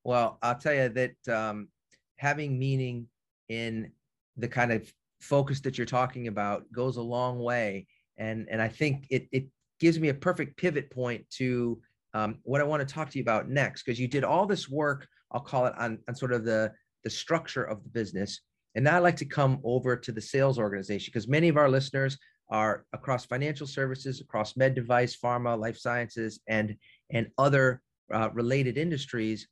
Well, 0.02 0.38
I'll 0.42 0.58
tell 0.58 0.74
you 0.74 0.88
that 0.90 1.28
um, 1.34 1.68
having 2.16 2.58
meaning 2.58 3.06
in 3.48 3.92
the 4.36 4.48
kind 4.48 4.72
of 4.72 4.92
focus 5.20 5.60
that 5.60 5.78
you're 5.78 5.86
talking 5.86 6.28
about 6.28 6.70
goes 6.72 6.96
a 6.96 7.02
long 7.02 7.38
way. 7.38 7.86
And, 8.18 8.46
and 8.50 8.60
I 8.60 8.68
think 8.68 9.06
it, 9.10 9.28
it 9.32 9.46
gives 9.80 9.98
me 9.98 10.08
a 10.08 10.14
perfect 10.14 10.56
pivot 10.56 10.90
point 10.90 11.24
to 11.38 11.80
um, 12.12 12.38
what 12.42 12.60
I 12.60 12.64
want 12.64 12.86
to 12.86 12.94
talk 12.94 13.10
to 13.10 13.18
you 13.18 13.22
about 13.22 13.48
next, 13.48 13.82
because 13.84 13.98
you 13.98 14.08
did 14.08 14.24
all 14.24 14.46
this 14.46 14.68
work, 14.68 15.06
I'll 15.32 15.40
call 15.40 15.66
it 15.66 15.74
on, 15.78 15.98
on 16.08 16.14
sort 16.14 16.32
of 16.32 16.44
the, 16.44 16.72
the 17.02 17.10
structure 17.10 17.64
of 17.64 17.82
the 17.82 17.88
business. 17.88 18.40
And 18.74 18.84
now 18.84 18.96
I'd 18.96 19.00
like 19.00 19.16
to 19.16 19.24
come 19.24 19.60
over 19.64 19.96
to 19.96 20.12
the 20.12 20.20
sales 20.20 20.58
organization 20.58 21.10
because 21.12 21.28
many 21.28 21.48
of 21.48 21.56
our 21.56 21.68
listeners 21.68 22.18
are 22.50 22.84
across 22.92 23.24
financial 23.24 23.66
services, 23.66 24.20
across 24.20 24.56
med 24.56 24.74
device, 24.74 25.16
pharma, 25.16 25.58
life 25.58 25.78
sciences, 25.78 26.40
and 26.48 26.76
and 27.10 27.28
other 27.38 27.82
uh, 28.12 28.30
related 28.32 28.76
industries. 28.76 29.48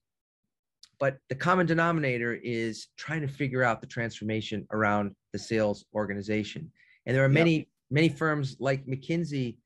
But 1.01 1.19
the 1.29 1.35
common 1.35 1.67
denominator 1.67 2.35
is 2.35 2.89
trying 2.97 3.23
to 3.23 3.29
figure 3.29 3.65
out 3.65 3.81
the 3.81 3.87
transformation 3.87 4.67
around 4.71 5.17
the 5.33 5.39
sales 5.39 5.85
organization. 5.95 6.71
And 7.07 7.17
there 7.17 7.25
are 7.25 7.29
many 7.29 7.57
yep. 7.57 7.67
many 7.91 8.09
firms 8.09 8.57
like 8.61 8.87
McKinsey, 8.87 9.57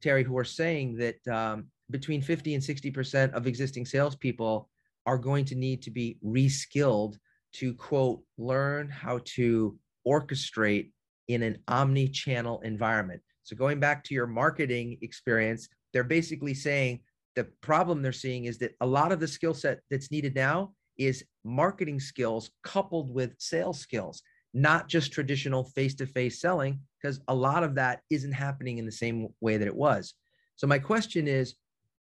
Terry, 0.00 0.24
who 0.24 0.36
are 0.36 0.44
saying 0.44 0.96
that 0.98 1.28
um, 1.28 1.66
between 1.90 2.20
50 2.20 2.54
and 2.54 2.62
60 2.62 2.90
percent 2.90 3.34
of 3.34 3.46
existing 3.46 3.86
salespeople 3.86 4.68
are 5.06 5.18
going 5.18 5.44
to 5.46 5.54
need 5.54 5.82
to 5.82 5.90
be 5.90 6.18
reskilled 6.24 7.16
to 7.52 7.74
quote 7.74 8.22
learn 8.36 8.88
how 8.88 9.20
to 9.24 9.78
orchestrate 10.06 10.90
in 11.28 11.42
an 11.42 11.58
omni-channel 11.68 12.60
environment. 12.60 13.20
So 13.42 13.56
going 13.56 13.80
back 13.80 14.02
to 14.04 14.14
your 14.14 14.26
marketing 14.26 14.98
experience, 15.02 15.68
they're 15.92 16.04
basically 16.04 16.54
saying 16.54 17.00
the 17.36 17.44
problem 17.60 18.00
they're 18.00 18.12
seeing 18.12 18.44
is 18.44 18.58
that 18.58 18.74
a 18.80 18.86
lot 18.86 19.12
of 19.12 19.20
the 19.20 19.28
skill 19.28 19.54
set 19.54 19.80
that's 19.90 20.10
needed 20.10 20.34
now 20.34 20.72
is 20.96 21.24
marketing 21.44 22.00
skills 22.00 22.50
coupled 22.62 23.12
with 23.12 23.34
sales 23.38 23.80
skills, 23.80 24.22
not 24.52 24.88
just 24.88 25.12
traditional 25.12 25.64
face-to-face 25.64 26.40
selling, 26.40 26.80
because 27.00 27.20
a 27.28 27.34
lot 27.34 27.64
of 27.64 27.74
that 27.74 28.00
isn't 28.10 28.32
happening 28.32 28.78
in 28.78 28.86
the 28.86 28.92
same 28.92 29.28
way 29.40 29.56
that 29.56 29.66
it 29.68 29.74
was. 29.74 30.14
So 30.56 30.66
my 30.66 30.78
question 30.78 31.26
is, 31.26 31.54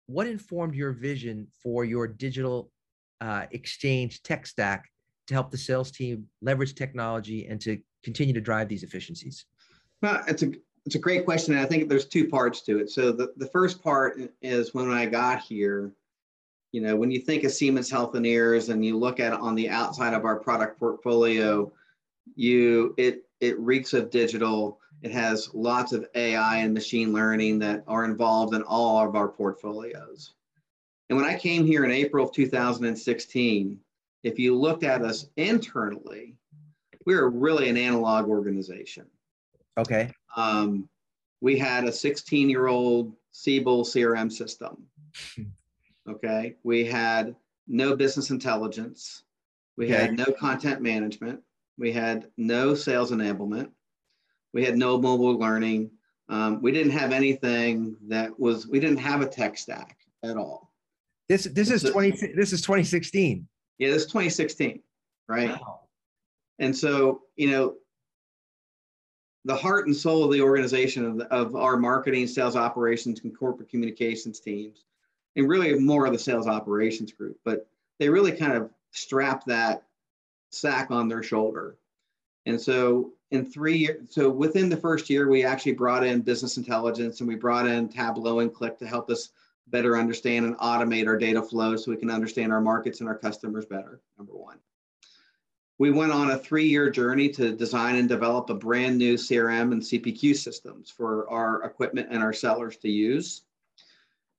what 0.08 0.26
informed 0.26 0.74
your 0.74 0.94
vision 0.94 1.48
for 1.62 1.86
your 1.86 2.08
digital 2.08 2.72
uh, 3.22 3.46
exchange 3.52 4.24
tech 4.24 4.48
stack 4.48 4.90
to 5.30 5.36
help 5.36 5.52
the 5.52 5.58
sales 5.58 5.92
team 5.92 6.28
leverage 6.42 6.76
technology 6.76 7.48
and 7.48 7.62
to 7.62 7.80
continue 8.04 8.34
to 8.34 8.42
drive 8.42 8.68
these 8.68 8.84
efficiencies? 8.84 9.46
Well, 10.02 10.24
it's 10.28 10.44
a 10.44 10.52
it's 10.86 10.96
a 10.96 11.00
great 11.00 11.24
question. 11.24 11.54
And 11.54 11.64
I 11.64 11.68
think 11.68 11.88
there's 11.88 12.08
two 12.08 12.28
parts 12.28 12.62
to 12.62 12.80
it. 12.80 12.90
So 12.90 13.12
the, 13.12 13.32
the 13.38 13.46
first 13.48 13.84
part 13.84 14.20
is 14.42 14.74
when 14.74 14.90
I 14.90 15.06
got 15.06 15.42
here, 15.42 15.92
you 16.72 16.82
know, 16.82 16.96
when 16.96 17.12
you 17.12 17.20
think 17.20 17.44
of 17.44 17.52
Siemens 17.52 17.92
Healthineers 17.92 18.70
and 18.70 18.84
you 18.84 18.98
look 18.98 19.20
at 19.20 19.34
it 19.34 19.40
on 19.40 19.54
the 19.54 19.70
outside 19.70 20.14
of 20.14 20.26
our 20.26 20.38
product 20.38 20.80
portfolio, 20.80 21.72
you 22.36 22.96
it 22.98 23.24
it 23.40 23.60
reeks 23.60 23.94
of 23.94 24.10
digital. 24.10 24.80
It 25.04 25.12
has 25.12 25.54
lots 25.54 25.94
of 25.94 26.08
AI 26.16 26.58
and 26.58 26.74
machine 26.74 27.14
learning 27.14 27.60
that 27.60 27.84
are 27.88 28.04
involved 28.04 28.56
in 28.56 28.64
all 28.64 29.06
of 29.06 29.16
our 29.16 29.28
portfolios. 29.28 30.34
And 31.10 31.18
when 31.18 31.28
I 31.28 31.38
came 31.38 31.66
here 31.66 31.86
in 31.86 31.92
April 31.92 32.26
of 32.26 32.34
2016, 32.34 33.80
if 34.24 34.40
you 34.40 34.56
looked 34.56 34.84
at 34.84 35.02
us 35.02 35.28
internally, 35.38 36.36
we 37.06 37.16
were 37.16 37.30
really 37.30 37.70
an 37.70 37.78
analog 37.78 38.28
organization. 38.28 39.06
Okay. 39.78 40.12
Um, 40.36 40.90
we 41.42 41.58
had 41.58 41.86
a 41.86 41.92
16 41.92 42.50
year 42.50 42.68
old 42.68 43.14
Siebel 43.32 43.84
CRM 43.84 44.32
system. 44.32 44.86
Okay. 46.10 46.56
We 46.64 46.86
had 46.86 47.36
no 47.68 47.96
business 47.96 48.32
intelligence. 48.32 49.24
We 49.78 49.86
okay. 49.86 49.94
had 49.94 50.18
no 50.18 50.26
content 50.26 50.82
management. 50.82 51.42
We 51.78 51.92
had 51.92 52.30
no 52.36 52.74
sales 52.74 53.12
enablement. 53.12 53.70
We 54.52 54.66
had 54.66 54.76
no 54.76 55.00
mobile 55.00 55.38
learning. 55.38 55.92
Um, 56.28 56.64
we 56.64 56.72
didn't 56.72 56.94
have 56.94 57.12
anything 57.12 57.96
that 58.08 58.40
was, 58.40 58.68
we 58.68 58.80
didn't 58.80 58.98
have 58.98 59.22
a 59.22 59.28
tech 59.28 59.58
stack 59.58 59.98
at 60.24 60.36
all. 60.36 60.74
This, 61.28 61.44
this 61.44 61.70
is 61.70 61.84
20, 61.84 62.34
this 62.36 62.54
is 62.54 62.62
2016. 62.62 63.48
Yeah, 63.80 63.90
this 63.90 64.04
is 64.04 64.08
2016, 64.08 64.82
right? 65.28 65.50
Wow. 65.50 65.80
And 66.60 66.76
so, 66.76 67.22
you 67.38 67.50
know, 67.50 67.76
the 69.46 69.56
heart 69.56 69.88
and 69.88 69.96
soul 69.96 70.26
of 70.26 70.32
the 70.32 70.42
organization 70.42 71.06
of, 71.06 71.18
the, 71.18 71.34
of 71.34 71.56
our 71.56 71.78
marketing, 71.78 72.28
sales 72.28 72.58
operations, 72.58 73.22
and 73.24 73.36
corporate 73.36 73.70
communications 73.70 74.42
teams, 74.42 74.84
and 75.36 75.48
really 75.48 75.74
more 75.80 76.06
of 76.06 76.12
the 76.12 76.20
sales 76.20 76.46
operations 76.46 77.14
group, 77.14 77.40
but 77.46 77.68
they 78.00 78.10
really 78.10 78.34
kind 78.34 78.54
of 78.54 78.70
strap 78.92 79.46
that 79.46 79.84
sack 80.52 80.92
on 80.92 81.08
their 81.08 81.24
shoulder. 81.24 81.78
And 82.46 82.60
so 82.60 83.14
in 83.32 83.46
three 83.46 83.78
years, 83.78 84.08
so 84.10 84.30
within 84.30 84.70
the 84.70 84.78
first 84.78 85.10
year, 85.10 85.30
we 85.30 85.46
actually 85.46 85.74
brought 85.74 86.04
in 86.04 86.22
business 86.22 86.58
intelligence 86.58 87.20
and 87.20 87.28
we 87.28 87.36
brought 87.36 87.68
in 87.68 87.88
Tableau 87.88 88.40
and 88.40 88.54
Qlik 88.54 88.78
to 88.80 88.88
help 88.88 89.10
us 89.10 89.30
better 89.72 89.98
understand 89.98 90.46
and 90.46 90.58
automate 90.58 91.08
our 91.08 91.18
data 91.18 91.42
flow 91.42 91.76
so 91.76 91.92
we 91.92 91.98
can 91.98 92.10
understand 92.10 92.52
our 92.52 92.62
markets 92.62 93.00
and 93.00 93.10
our 93.10 93.18
customers 93.18 93.66
better, 93.66 94.02
number 94.18 94.34
one 94.34 94.60
we 95.80 95.92
went 95.92 96.12
on 96.12 96.32
a 96.32 96.38
three-year 96.38 96.90
journey 96.90 97.30
to 97.30 97.56
design 97.56 97.96
and 97.96 98.08
develop 98.08 98.50
a 98.50 98.54
brand 98.54 98.98
new 98.98 99.16
CRM 99.16 99.72
and 99.72 99.82
CPQ 99.82 100.36
systems 100.36 100.92
for 100.92 101.28
our 101.30 101.64
equipment 101.64 102.10
and 102.12 102.22
our 102.22 102.34
sellers 102.34 102.76
to 102.78 102.90
use. 102.90 103.44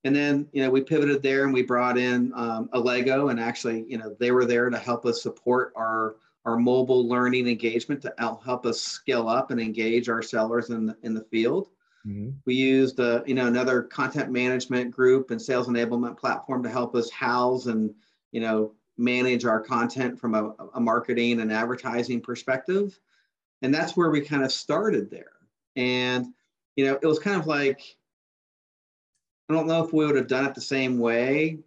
And 0.05 0.15
then, 0.15 0.47
you 0.53 0.63
know, 0.63 0.71
we 0.71 0.83
pivoted 0.83 1.23
there 1.23 1.45
and 1.45 1.53
we 1.53 1.63
brought 1.63 1.99
in 1.99 2.33
um, 2.35 2.69
Allego, 2.75 3.31
and 3.31 3.41
actually, 3.41 3.85
you 3.89 3.99
know, 3.99 4.15
they 4.21 4.31
were 4.31 4.45
there 4.45 4.69
to 4.71 4.79
help 4.79 5.05
us 5.05 5.23
support 5.23 5.73
our 5.75 6.17
our 6.47 6.57
mobile 6.57 7.07
learning 7.07 7.47
engagement 7.47 8.01
to 8.01 8.15
help 8.19 8.65
us 8.65 8.81
scale 8.81 9.29
up 9.29 9.51
and 9.51 9.61
engage 9.61 10.09
our 10.09 10.23
sellers 10.23 10.71
in 10.71 10.87
the, 10.87 10.97
in 11.03 11.13
the 11.13 11.25
field. 11.25 11.69
Mm-hmm. 12.07 12.31
We 12.47 12.55
used, 12.55 12.99
uh, 12.99 13.23
you 13.27 13.35
know, 13.35 13.47
another 13.47 13.83
content 13.83 14.31
management 14.31 14.91
group 14.91 15.31
and 15.31 15.41
sales 15.41 15.69
enablement 15.69 16.17
platform 16.17 16.63
to 16.63 16.71
help 16.71 16.95
us 16.95 17.11
house 17.11 17.67
and, 17.67 17.95
you 18.33 18.41
know, 18.41 18.73
manage 18.97 19.45
our 19.45 19.61
content 19.61 20.19
from 20.19 20.35
a, 20.35 20.55
a 20.75 20.81
marketing 20.81 21.41
and 21.41 21.53
advertising 21.53 22.21
perspective. 22.21 22.99
And 23.63 23.75
that's 23.75 23.97
where 23.97 24.11
we 24.11 24.21
kind 24.21 24.45
of 24.45 24.53
started 24.53 25.11
there. 25.11 25.33
And, 25.77 26.27
you 26.77 26.87
know, 26.87 26.99
it 27.01 27.07
was 27.07 27.19
kind 27.19 27.39
of 27.39 27.47
like, 27.47 27.97
I 29.49 29.55
don't 29.55 29.67
know 29.67 29.85
if 29.85 29.93
we 29.93 30.07
would 30.07 30.17
have 30.17 30.29
done 30.29 30.47
it 30.47 30.55
the 30.55 30.61
same 30.61 30.99
way 30.99 31.59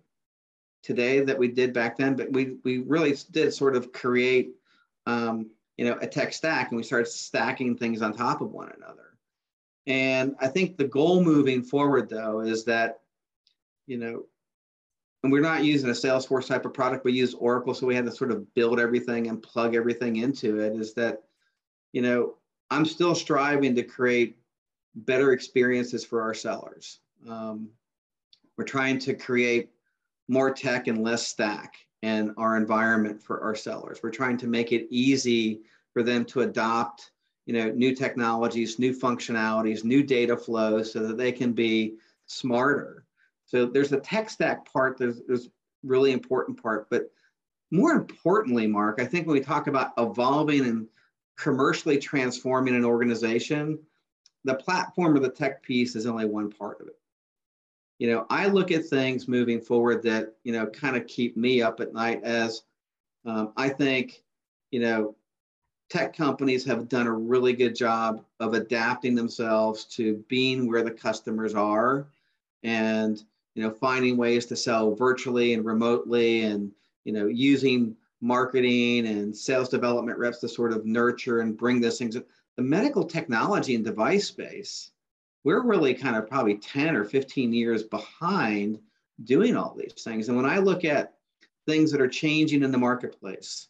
today 0.82 1.20
that 1.22 1.38
we 1.38 1.48
did 1.48 1.74
back 1.74 1.98
then, 1.98 2.16
but 2.16 2.32
we, 2.32 2.58
we 2.64 2.80
really 2.80 3.16
did 3.32 3.54
sort 3.54 3.76
of 3.76 3.92
create, 3.92 4.52
um, 5.06 5.50
you 5.78 5.86
know, 5.86 5.98
a 6.02 6.08
tech 6.08 6.34
stack 6.34 6.70
and 6.70 6.78
we 6.78 6.84
started 6.84 7.08
stacking 7.08 7.78
things 7.78 8.02
on 8.02 8.14
top 8.14 8.42
of 8.42 8.52
one 8.52 8.72
another. 8.78 9.13
And 9.86 10.36
I 10.40 10.48
think 10.48 10.78
the 10.78 10.88
goal 10.88 11.24
moving 11.24 11.62
forward, 11.64 12.10
though, 12.10 12.40
is 12.42 12.64
that, 12.66 13.02
you 13.86 13.98
know, 13.98 14.24
and 15.24 15.32
we're 15.32 15.42
not 15.42 15.64
using 15.64 15.90
a 15.90 15.94
Salesforce 15.94 16.48
type 16.48 16.66
of 16.66 16.74
product. 16.74 17.06
We 17.06 17.14
use 17.14 17.34
Oracle, 17.34 17.74
so 17.74 17.88
we 17.88 17.96
had 17.96 18.06
to 18.06 18.12
sort 18.12 18.32
of 18.32 18.54
build 18.56 18.80
everything 18.80 19.28
and 19.28 19.42
plug 19.42 19.76
everything 19.76 20.18
into 20.18 20.60
it. 20.60 20.74
Is 20.74 20.94
that, 20.96 21.24
you 21.94 22.02
know, 22.02 22.36
I'm 22.70 22.86
still 22.86 23.16
striving 23.16 23.76
to 23.76 23.84
create 23.84 24.38
better 24.96 25.32
experiences 25.32 26.04
for 26.04 26.22
our 26.22 26.34
sellers. 26.34 27.00
Um, 27.28 27.70
we're 28.58 28.66
trying 28.66 29.00
to 29.00 29.14
create 29.14 29.70
more 30.28 30.52
tech 30.52 30.88
and 30.88 31.04
less 31.04 31.28
stack 31.28 31.76
in 32.02 32.34
our 32.38 32.58
environment 32.58 33.22
for 33.22 33.42
our 33.42 33.56
sellers. 33.56 34.02
We're 34.04 34.12
trying 34.12 34.38
to 34.38 34.48
make 34.48 34.72
it 34.72 34.88
easy 34.90 35.62
for 35.94 36.04
them 36.04 36.26
to 36.26 36.42
adopt, 36.42 37.12
you 37.46 37.54
know, 37.54 37.70
new 37.72 37.94
technologies, 37.96 38.80
new 38.80 38.94
functionalities, 38.94 39.84
new 39.84 40.04
data 40.04 40.36
flows, 40.38 40.92
so 40.92 41.06
that 41.08 41.18
they 41.18 41.32
can 41.32 41.54
be 41.54 41.96
smarter 42.26 43.04
so 43.54 43.68
there's 43.68 43.90
the 43.90 44.00
tech 44.00 44.32
stack 44.32 44.72
part, 44.72 44.98
there's 44.98 45.50
really 45.84 46.12
important 46.12 46.62
part, 46.62 46.90
but 46.90 47.12
more 47.70 47.92
importantly, 47.92 48.66
Mark, 48.66 49.00
I 49.00 49.06
think 49.06 49.28
when 49.28 49.36
we 49.36 49.42
talk 49.42 49.68
about 49.68 49.92
evolving 49.98 50.66
and 50.66 50.88
commercially 51.38 51.98
transforming 52.00 52.76
an 52.76 52.84
organization, 52.86 53.80
the 54.44 54.56
platform 54.56 55.16
or 55.16 55.20
the 55.20 55.30
tech 55.30 55.62
piece 55.62 55.96
is 55.96 56.08
only 56.08 56.26
one 56.26 56.50
part 56.50 56.82
of 56.82 56.88
it. 56.88 56.98
You 58.00 58.12
know, 58.12 58.26
I 58.30 58.48
look 58.48 58.72
at 58.72 58.86
things 58.86 59.28
moving 59.28 59.62
forward 59.62 60.04
that, 60.04 60.34
you 60.44 60.52
know, 60.52 60.66
kind 60.68 60.96
of 60.96 61.08
keep 61.08 61.38
me 61.38 61.62
up 61.62 61.80
at 61.80 61.94
night 61.94 62.24
as 62.24 62.64
um, 63.26 63.54
I 63.56 63.70
think, 63.70 64.24
you 64.72 64.80
know, 64.80 65.16
tech 65.94 66.16
companies 66.16 66.66
have 66.66 66.90
done 66.90 67.06
a 67.06 67.14
really 67.14 67.54
good 67.54 67.76
job 67.76 68.26
of 68.40 68.56
adapting 68.56 69.14
themselves 69.14 69.86
to 69.86 70.24
being 70.28 70.68
where 70.68 70.82
the 70.82 70.90
customers 70.90 71.54
are 71.54 72.08
and 72.64 73.24
you 73.56 73.62
know, 73.62 73.70
finding 73.70 74.18
ways 74.18 74.48
to 74.48 74.56
sell 74.56 74.96
virtually 74.96 75.54
and 75.54 75.64
remotely 75.64 76.42
and, 76.42 76.72
you 77.04 77.14
know, 77.14 77.28
using 77.28 77.96
marketing 78.22 79.06
and 79.06 79.36
sales 79.36 79.70
development 79.70 80.18
reps 80.18 80.40
to 80.40 80.48
sort 80.48 80.72
of 80.72 80.86
nurture 80.86 81.42
and 81.42 81.58
bring 81.58 81.80
those 81.80 82.00
things. 82.00 82.18
The 82.56 82.64
medical 82.64 83.04
technology 83.04 83.76
and 83.76 83.86
device 83.86 84.28
space, 84.28 84.92
we're 85.44 85.62
really 85.62 85.94
kind 85.94 86.16
of 86.16 86.28
probably 86.28 86.56
10 86.56 86.96
or 86.96 87.04
15 87.04 87.54
years 87.54 87.84
behind 87.84 88.80
doing 89.26 89.56
all 89.56 89.76
these 89.78 90.04
things. 90.04 90.30
And 90.30 90.38
when 90.38 90.50
I 90.50 90.58
look 90.58 90.86
at 90.86 91.14
things 91.68 91.92
that 91.92 92.02
are 92.02 92.08
changing 92.08 92.64
in 92.64 92.72
the 92.72 92.78
marketplace, 92.80 93.68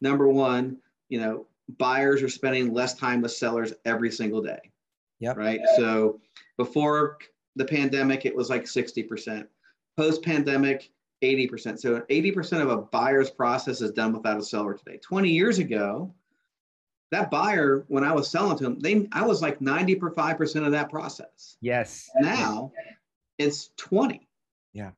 number 0.00 0.28
one, 0.28 0.78
you 1.08 1.20
know, 1.20 1.46
buyers 1.78 2.22
are 2.22 2.28
spending 2.28 2.72
less 2.72 2.94
time 2.94 3.20
with 3.20 3.32
sellers 3.32 3.72
every 3.84 4.10
single 4.10 4.42
day. 4.42 4.70
Yeah. 5.18 5.32
Right. 5.32 5.60
So 5.76 6.20
before 6.56 7.18
the 7.56 7.64
pandemic, 7.64 8.26
it 8.26 8.36
was 8.36 8.50
like 8.50 8.64
60%. 8.64 9.46
Post 9.96 10.22
pandemic, 10.22 10.90
80%. 11.22 11.78
So 11.78 12.00
80% 12.00 12.60
of 12.60 12.68
a 12.68 12.78
buyer's 12.78 13.30
process 13.30 13.80
is 13.80 13.92
done 13.92 14.12
without 14.12 14.38
a 14.38 14.42
seller 14.42 14.74
today. 14.74 14.98
20 14.98 15.30
years 15.30 15.58
ago, 15.58 16.14
that 17.12 17.30
buyer, 17.30 17.84
when 17.88 18.04
I 18.04 18.12
was 18.12 18.30
selling 18.30 18.58
to 18.58 18.64
them, 18.64 18.78
they 18.80 19.08
I 19.12 19.24
was 19.24 19.40
like 19.40 19.60
95% 19.60 20.66
of 20.66 20.72
that 20.72 20.90
process. 20.90 21.56
Yes. 21.60 22.10
Now 22.16 22.72
it's 23.38 23.70
20. 23.76 24.28
Yeah. 24.72 24.90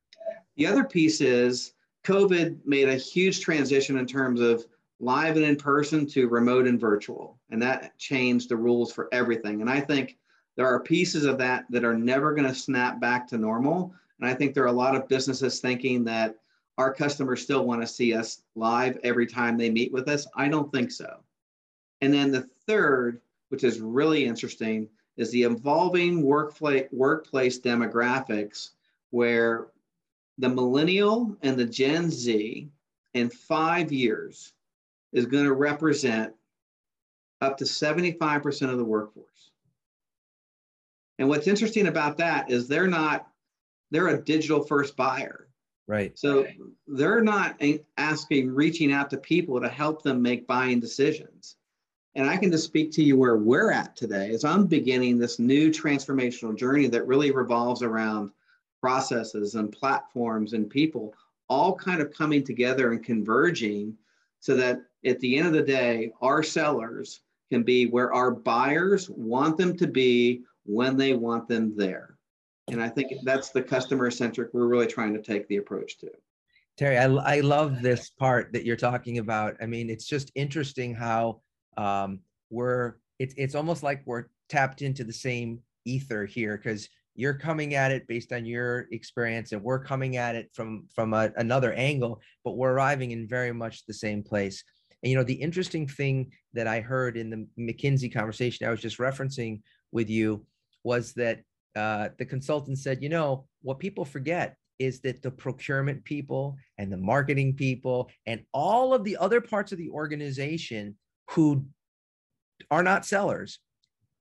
The 0.57 0.67
other 0.67 0.83
piece 0.83 1.21
is 1.21 1.73
COVID 2.05 2.59
made 2.65 2.89
a 2.89 2.95
huge 2.95 3.41
transition 3.41 3.97
in 3.97 4.05
terms 4.05 4.41
of 4.41 4.65
live 4.99 5.35
and 5.37 5.45
in 5.45 5.55
person 5.55 6.05
to 6.05 6.27
remote 6.27 6.67
and 6.67 6.79
virtual. 6.79 7.39
And 7.49 7.61
that 7.61 7.97
changed 7.97 8.49
the 8.49 8.57
rules 8.57 8.91
for 8.91 9.07
everything. 9.11 9.61
And 9.61 9.69
I 9.69 9.79
think 9.79 10.17
there 10.55 10.67
are 10.67 10.81
pieces 10.81 11.25
of 11.25 11.37
that 11.37 11.65
that 11.69 11.85
are 11.85 11.97
never 11.97 12.33
going 12.33 12.47
to 12.47 12.55
snap 12.55 12.99
back 12.99 13.27
to 13.27 13.37
normal. 13.37 13.93
And 14.19 14.29
I 14.29 14.33
think 14.33 14.53
there 14.53 14.63
are 14.63 14.67
a 14.67 14.73
lot 14.73 14.95
of 14.95 15.07
businesses 15.07 15.59
thinking 15.59 16.03
that 16.05 16.35
our 16.77 16.93
customers 16.93 17.41
still 17.41 17.65
want 17.65 17.81
to 17.81 17.87
see 17.87 18.13
us 18.13 18.41
live 18.55 18.97
every 19.03 19.25
time 19.25 19.57
they 19.57 19.69
meet 19.69 19.91
with 19.91 20.09
us. 20.09 20.27
I 20.35 20.47
don't 20.49 20.71
think 20.71 20.91
so. 20.91 21.19
And 22.01 22.13
then 22.13 22.31
the 22.31 22.47
third, 22.67 23.21
which 23.49 23.63
is 23.63 23.79
really 23.79 24.25
interesting, 24.25 24.89
is 25.17 25.31
the 25.31 25.43
evolving 25.43 26.21
workplace, 26.23 26.87
demographics 27.59 28.69
where 29.09 29.67
the 30.37 30.47
millennial 30.47 31.35
and 31.41 31.57
the 31.57 31.65
Gen 31.65 32.09
Z 32.09 32.69
in 33.13 33.29
five 33.29 33.91
years 33.91 34.53
is 35.13 35.25
going 35.25 35.45
to 35.45 35.53
represent 35.53 36.33
up 37.41 37.57
to 37.57 37.63
75% 37.63 38.69
of 38.69 38.77
the 38.77 38.83
workforce. 38.83 39.51
And 41.17 41.27
what's 41.27 41.47
interesting 41.47 41.87
about 41.87 42.17
that 42.17 42.49
is 42.49 42.67
they're 42.67 42.87
not, 42.87 43.27
they're 43.91 44.07
a 44.07 44.21
digital 44.21 44.63
first 44.63 44.95
buyer. 44.95 45.47
Right. 45.87 46.17
So 46.17 46.45
they're 46.87 47.23
not 47.23 47.59
asking, 47.97 48.53
reaching 48.53 48.93
out 48.93 49.09
to 49.09 49.17
people 49.17 49.59
to 49.59 49.67
help 49.67 50.03
them 50.03 50.21
make 50.21 50.47
buying 50.47 50.79
decisions. 50.79 51.55
And 52.15 52.29
I 52.29 52.37
can 52.37 52.51
just 52.51 52.65
speak 52.65 52.91
to 52.93 53.03
you 53.03 53.17
where 53.17 53.37
we're 53.37 53.71
at 53.71 53.95
today 53.95 54.29
as 54.29 54.43
I'm 54.43 54.67
beginning 54.67 55.17
this 55.17 55.39
new 55.39 55.71
transformational 55.71 56.55
journey 56.55 56.87
that 56.87 57.07
really 57.07 57.31
revolves 57.31 57.81
around 57.81 58.31
processes 58.81 59.55
and 59.55 59.71
platforms 59.71 60.53
and 60.53 60.69
people 60.69 61.13
all 61.49 61.75
kind 61.75 62.01
of 62.01 62.13
coming 62.13 62.43
together 62.43 62.91
and 62.91 63.03
converging 63.03 63.97
so 64.39 64.55
that 64.55 64.81
at 65.05 65.19
the 65.19 65.37
end 65.37 65.47
of 65.47 65.53
the 65.53 65.61
day, 65.61 66.11
our 66.21 66.43
sellers 66.43 67.21
can 67.51 67.63
be 67.63 67.87
where 67.87 68.13
our 68.13 68.31
buyers 68.31 69.09
want 69.09 69.57
them 69.57 69.75
to 69.77 69.87
be 69.87 70.41
when 70.65 70.97
they 70.97 71.13
want 71.13 71.47
them 71.47 71.75
there. 71.75 72.17
And 72.69 72.81
I 72.81 72.89
think 72.89 73.11
that's 73.23 73.49
the 73.49 73.63
customer 73.63 74.11
centric 74.11 74.53
we're 74.53 74.67
really 74.67 74.87
trying 74.87 75.13
to 75.13 75.21
take 75.21 75.47
the 75.47 75.57
approach 75.57 75.97
to. 75.99 76.09
Terry, 76.77 76.97
I, 76.97 77.05
I 77.05 77.39
love 77.39 77.81
this 77.81 78.11
part 78.11 78.53
that 78.53 78.63
you're 78.63 78.75
talking 78.75 79.17
about. 79.17 79.55
I 79.61 79.65
mean, 79.65 79.89
it's 79.89 80.05
just 80.05 80.31
interesting 80.35 80.93
how 80.93 81.41
um, 81.77 82.19
we're, 82.49 82.95
it's, 83.17 83.33
it's 83.37 83.55
almost 83.55 83.83
like 83.83 84.01
we're 84.05 84.25
tapped 84.49 84.81
into 84.81 85.03
the 85.03 85.13
same 85.13 85.59
ether 85.85 86.25
here 86.25 86.57
because 86.57 86.87
you're 87.15 87.33
coming 87.33 87.73
at 87.73 87.91
it 87.91 88.07
based 88.07 88.31
on 88.31 88.45
your 88.45 88.87
experience 88.91 89.51
and 89.51 89.61
we're 89.61 89.83
coming 89.83 90.15
at 90.17 90.35
it 90.35 90.49
from 90.53 90.87
from 90.93 91.13
a, 91.13 91.31
another 91.37 91.73
angle 91.73 92.21
but 92.43 92.55
we're 92.55 92.71
arriving 92.71 93.11
in 93.11 93.27
very 93.27 93.51
much 93.51 93.85
the 93.85 93.93
same 93.93 94.23
place 94.23 94.63
and 95.03 95.09
you 95.09 95.17
know 95.17 95.23
the 95.23 95.33
interesting 95.33 95.87
thing 95.87 96.31
that 96.53 96.67
i 96.67 96.79
heard 96.79 97.17
in 97.17 97.29
the 97.29 97.47
mckinsey 97.59 98.11
conversation 98.11 98.67
i 98.67 98.71
was 98.71 98.81
just 98.81 98.97
referencing 98.97 99.61
with 99.91 100.09
you 100.09 100.45
was 100.83 101.13
that 101.13 101.41
uh, 101.75 102.09
the 102.17 102.25
consultant 102.25 102.77
said 102.77 103.01
you 103.01 103.09
know 103.09 103.45
what 103.61 103.79
people 103.79 104.03
forget 104.03 104.55
is 104.79 105.01
that 105.01 105.21
the 105.21 105.29
procurement 105.29 106.03
people 106.03 106.57
and 106.77 106.91
the 106.91 106.97
marketing 106.97 107.53
people 107.53 108.09
and 108.25 108.43
all 108.53 108.93
of 108.93 109.03
the 109.03 109.15
other 109.17 109.39
parts 109.39 109.71
of 109.71 109.77
the 109.77 109.89
organization 109.89 110.97
who 111.31 111.65
are 112.71 112.83
not 112.83 113.05
sellers 113.05 113.59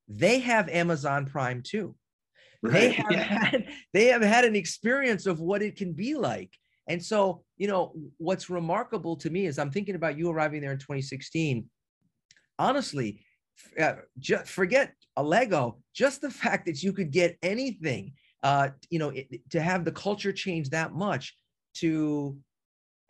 they 0.09 0.39
have 0.39 0.69
amazon 0.69 1.27
prime 1.27 1.63
too 1.63 1.95
Right. 2.63 2.73
They 2.73 2.91
have 2.93 3.11
yeah. 3.11 3.45
had 3.45 3.67
they 3.93 4.07
have 4.07 4.23
had 4.23 4.45
an 4.45 4.57
experience 4.57 5.27
of 5.27 5.41
what 5.41 5.63
it 5.63 5.77
can 5.77 5.93
be 5.93 6.15
like. 6.15 6.51
And 6.89 7.03
so, 7.03 7.45
you 7.59 7.67
know, 7.67 7.93
what's 8.19 8.49
remarkable 8.49 9.17
to 9.17 9.31
me 9.31 9.47
is 9.47 9.59
I'm 9.59 9.71
thinking 9.71 9.97
about 9.97 10.17
you 10.17 10.31
arriving 10.31 10.61
there 10.61 10.73
in 10.73 10.79
2016. 10.79 11.69
Honestly, 12.59 13.21
uh, 13.79 13.95
just 14.19 14.47
forget 14.47 14.95
Allego, 15.19 15.77
just 15.95 16.21
the 16.21 16.31
fact 16.31 16.67
that 16.67 16.83
you 16.83 16.93
could 16.93 17.11
get 17.11 17.37
anything, 17.43 18.13
uh, 18.43 18.69
you 18.91 19.01
know, 19.01 19.11
it, 19.11 19.29
to 19.51 19.61
have 19.61 19.85
the 19.85 19.93
culture 19.93 20.33
change 20.33 20.71
that 20.71 20.93
much, 20.93 21.37
to 21.75 22.39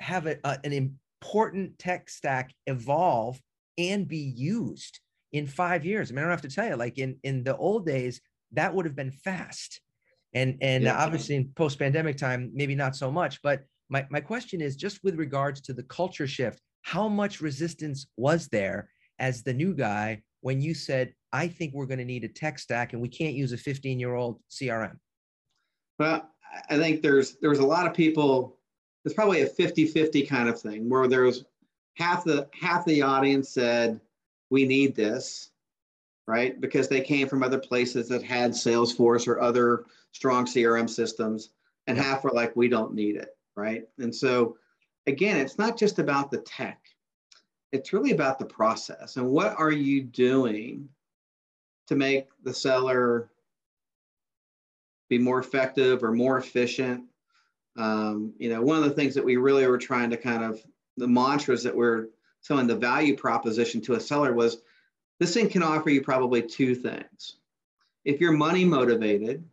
have 0.01 0.27
a, 0.27 0.39
a, 0.45 0.59
an 0.65 0.73
important 0.73 1.79
tech 1.79 2.09
stack 2.09 2.53
evolve 2.67 3.41
and 3.77 4.09
be 4.09 4.33
used 4.35 5.01
in 5.33 5.47
five 5.47 5.85
years. 5.85 6.11
I 6.11 6.15
mean, 6.15 6.21
I 6.21 6.23
don't 6.23 6.31
have 6.31 6.43
to 6.43 6.49
tell 6.49 6.69
you, 6.69 6.77
like 6.77 6.99
in 6.99 7.19
in 7.23 7.45
the 7.45 7.57
old 7.57 7.85
days, 7.85 8.21
that 8.53 8.75
would 8.75 8.87
have 8.87 8.97
been 8.97 9.13
fast. 9.13 9.81
And 10.35 10.59
and 10.61 10.85
yeah. 10.85 11.03
obviously 11.03 11.37
in 11.37 11.51
post-pandemic 11.55 12.17
time, 12.17 12.51
maybe 12.55 12.75
not 12.75 12.97
so 12.97 13.11
much. 13.11 13.41
But 13.43 13.65
my, 13.89 14.07
my 14.11 14.21
question 14.21 14.61
is 14.61 14.77
just 14.77 15.03
with 15.03 15.17
regards 15.17 15.61
to 15.63 15.73
the 15.73 15.83
culture 15.85 16.27
shift, 16.27 16.61
how 16.83 17.09
much 17.09 17.41
resistance 17.41 18.07
was 18.17 18.49
there 18.49 18.91
as 19.19 19.43
the 19.43 19.53
new 19.53 19.75
guy 19.75 20.23
when 20.41 20.61
you 20.61 20.75
said, 20.75 21.13
I 21.33 21.49
think 21.49 21.75
we're 21.75 21.87
going 21.87 21.99
to 21.99 22.05
need 22.05 22.25
a 22.25 22.29
tech 22.29 22.59
stack 22.59 22.93
and 22.93 23.03
we 23.03 23.09
can't 23.09 23.35
use 23.35 23.53
a 23.53 23.57
15-year-old 23.57 24.41
CRM? 24.51 24.97
Well, 25.99 26.31
I 26.71 26.79
think 26.79 27.03
there's 27.03 27.37
there 27.41 27.51
was 27.51 27.59
a 27.59 27.67
lot 27.67 27.87
of 27.87 27.95
people, 27.95 28.57
there's 29.05 29.15
probably 29.15 29.43
a 29.43 29.49
50-50 29.49 30.29
kind 30.29 30.49
of 30.49 30.61
thing 30.61 30.89
where 30.89 31.09
there 31.09 31.23
was 31.23 31.45
half 31.95 32.25
the 32.25 32.49
half 32.53 32.85
the 32.85 33.03
audience 33.03 33.51
said, 33.51 34.01
we 34.51 34.65
need 34.65 34.95
this 34.95 35.51
right? 36.29 36.61
Because 36.61 36.89
they 36.89 37.01
came 37.01 37.27
from 37.27 37.43
other 37.43 37.59
places 37.59 38.07
that 38.09 38.23
had 38.23 38.53
Salesforce 38.53 39.27
or 39.27 39.41
other 39.41 39.87
strong 40.13 40.45
CRM 40.45 40.89
systems, 40.89 41.51
and 41.87 41.99
half 41.99 42.23
were 42.23 42.31
like, 42.31 42.55
we 42.55 42.69
don't 42.69 42.95
need 42.95 43.17
it, 43.17 43.31
right? 43.59 43.83
And 43.99 44.15
so, 44.15 44.57
again, 45.07 45.37
it's 45.37 45.59
not 45.59 45.77
just 45.77 45.99
about 45.99 46.31
the 46.31 46.39
tech, 46.39 46.81
it's 47.73 47.93
really 47.93 48.13
about 48.13 48.39
the 48.39 48.47
process. 48.47 49.17
And 49.17 49.29
what 49.29 49.59
are 49.59 49.73
you 49.73 50.03
doing 50.03 50.89
to 51.89 51.97
make 51.97 52.29
the 52.43 52.55
seller 52.55 53.31
be 55.11 55.19
more 55.19 55.41
effective 55.41 56.03
or 56.03 56.13
more 56.13 56.39
efficient? 56.39 57.05
Um, 57.77 58.33
you 58.39 58.49
know, 58.49 58.63
one 58.63 58.79
of 58.79 58.85
the 58.85 58.91
things 58.91 59.15
that 59.15 59.25
we 59.25 59.37
really 59.37 59.67
were 59.67 59.79
trying 59.79 60.11
to 60.11 60.17
kind 60.17 60.45
of 60.45 60.63
the 60.97 61.09
mantras 61.09 61.63
that 61.65 61.77
we're 61.77 62.07
telling 62.45 62.67
the 62.67 62.77
value 62.77 63.17
proposition 63.17 63.81
to 63.83 63.95
a 63.95 64.01
seller 64.01 64.33
was 64.33 64.59
this 65.19 65.35
thing 65.35 65.49
can 65.49 65.63
offer 65.63 65.91
you 65.91 66.01
probably 66.01 66.43
two 66.43 66.75
things. 66.75 67.37
If 68.05 68.21
you're 68.21 68.33
money 68.33 68.65
motivated, 68.65 69.45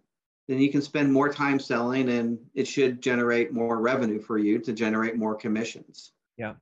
then 0.47 0.59
you 0.59 0.71
can 0.71 0.81
spend 0.81 1.11
more 1.11 1.31
time 1.31 1.59
selling 1.59 2.09
and 2.09 2.37
it 2.53 2.67
should 2.67 3.01
generate 3.01 3.51
more 3.51 3.79
revenue 3.79 4.19
for 4.19 4.37
you 4.37 4.59
to 4.59 4.73
generate 4.73 5.15
more 5.15 5.35
commissions. 5.35 6.11
Yeah. 6.37 6.53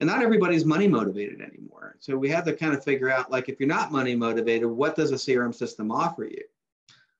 And 0.00 0.08
not 0.08 0.22
everybody's 0.22 0.64
money 0.64 0.88
motivated 0.88 1.40
anymore. 1.40 1.96
So 2.00 2.16
we 2.16 2.28
have 2.30 2.44
to 2.44 2.52
kind 2.54 2.74
of 2.74 2.84
figure 2.84 3.10
out 3.10 3.30
like 3.30 3.48
if 3.48 3.58
you're 3.60 3.68
not 3.68 3.92
money 3.92 4.14
motivated, 4.14 4.68
what 4.68 4.96
does 4.96 5.12
a 5.12 5.16
CRM 5.16 5.54
system 5.54 5.90
offer 5.90 6.24
you? 6.24 6.42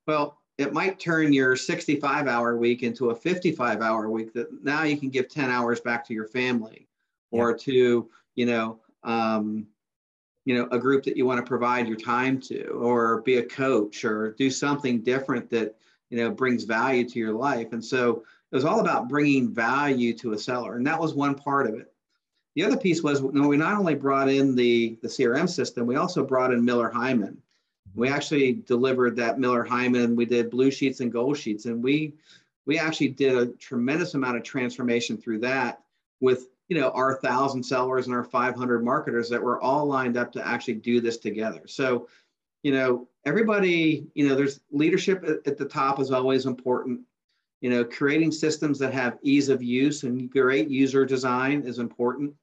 Well, 0.06 0.38
it 0.58 0.72
might 0.72 1.00
turn 1.00 1.32
your 1.32 1.56
65 1.56 2.26
hour 2.26 2.56
week 2.56 2.82
into 2.82 3.10
a 3.10 3.14
55 3.14 3.80
hour 3.80 4.10
week 4.10 4.34
that 4.34 4.48
now 4.62 4.82
you 4.82 4.96
can 4.96 5.08
give 5.08 5.28
10 5.28 5.48
hours 5.48 5.80
back 5.80 6.04
to 6.08 6.14
your 6.14 6.26
family 6.26 6.88
or 7.30 7.52
yeah. 7.52 7.56
to, 7.58 8.10
you 8.34 8.46
know, 8.46 8.80
um, 9.04 9.66
you 10.44 10.56
know 10.56 10.68
a 10.70 10.78
group 10.78 11.04
that 11.04 11.16
you 11.16 11.24
want 11.24 11.38
to 11.38 11.48
provide 11.48 11.86
your 11.86 11.96
time 11.96 12.40
to 12.40 12.66
or 12.68 13.22
be 13.22 13.36
a 13.36 13.44
coach 13.44 14.04
or 14.04 14.32
do 14.32 14.50
something 14.50 15.00
different 15.00 15.48
that 15.50 15.76
you 16.12 16.18
know 16.18 16.30
brings 16.30 16.64
value 16.64 17.08
to 17.08 17.18
your 17.18 17.32
life. 17.32 17.72
And 17.72 17.82
so 17.82 18.22
it 18.52 18.54
was 18.54 18.66
all 18.66 18.80
about 18.80 19.08
bringing 19.08 19.52
value 19.52 20.12
to 20.18 20.34
a 20.34 20.38
seller 20.38 20.76
and 20.76 20.86
that 20.86 21.00
was 21.00 21.14
one 21.14 21.34
part 21.34 21.66
of 21.66 21.74
it. 21.74 21.90
The 22.54 22.64
other 22.64 22.76
piece 22.76 23.02
was 23.02 23.22
you 23.22 23.32
know, 23.32 23.48
we 23.48 23.56
not 23.56 23.78
only 23.78 23.94
brought 23.94 24.28
in 24.28 24.54
the 24.54 24.98
the 25.00 25.08
crm 25.08 25.48
system 25.48 25.86
we 25.86 25.96
also 25.96 26.22
brought 26.22 26.52
in 26.52 26.62
Miller 26.64 26.92
Heiman. 26.94 27.38
We 27.94 28.10
actually 28.10 28.52
delivered 28.52 29.16
that 29.16 29.38
Miller 29.38 29.66
Heiman. 29.66 30.14
We 30.14 30.26
did 30.26 30.50
blue 30.50 30.70
sheets 30.70 31.00
and 31.00 31.10
gold 31.10 31.38
sheets 31.38 31.64
and 31.64 31.82
we 31.82 32.12
we 32.66 32.78
actually 32.78 33.08
did 33.08 33.34
a 33.34 33.46
tremendous 33.46 34.12
amount 34.12 34.36
of 34.36 34.42
transformation 34.42 35.16
through 35.16 35.38
that 35.40 35.80
with 36.20 36.48
you 36.68 36.78
know 36.78 36.90
our 36.90 37.14
thousand 37.22 37.62
sellers 37.62 38.06
and 38.06 38.14
our 38.14 38.24
500 38.24 38.84
marketers 38.84 39.30
that 39.30 39.42
were 39.42 39.62
all 39.62 39.86
lined 39.86 40.18
up 40.18 40.30
to 40.32 40.46
actually 40.46 40.74
do 40.74 41.00
this 41.00 41.16
together. 41.16 41.62
So 41.66 42.06
you 42.62 42.72
know 42.72 43.08
everybody 43.24 44.06
you 44.14 44.28
know 44.28 44.34
there's 44.34 44.60
leadership 44.70 45.24
at, 45.24 45.46
at 45.46 45.58
the 45.58 45.64
top 45.64 46.00
is 46.00 46.10
always 46.10 46.46
important. 46.46 47.00
You 47.60 47.70
know 47.70 47.84
creating 47.84 48.32
systems 48.32 48.78
that 48.78 48.92
have 48.92 49.18
ease 49.22 49.48
of 49.48 49.62
use 49.62 50.02
and 50.02 50.30
great 50.30 50.68
user 50.68 51.04
design 51.04 51.62
is 51.62 51.78
important. 51.78 52.34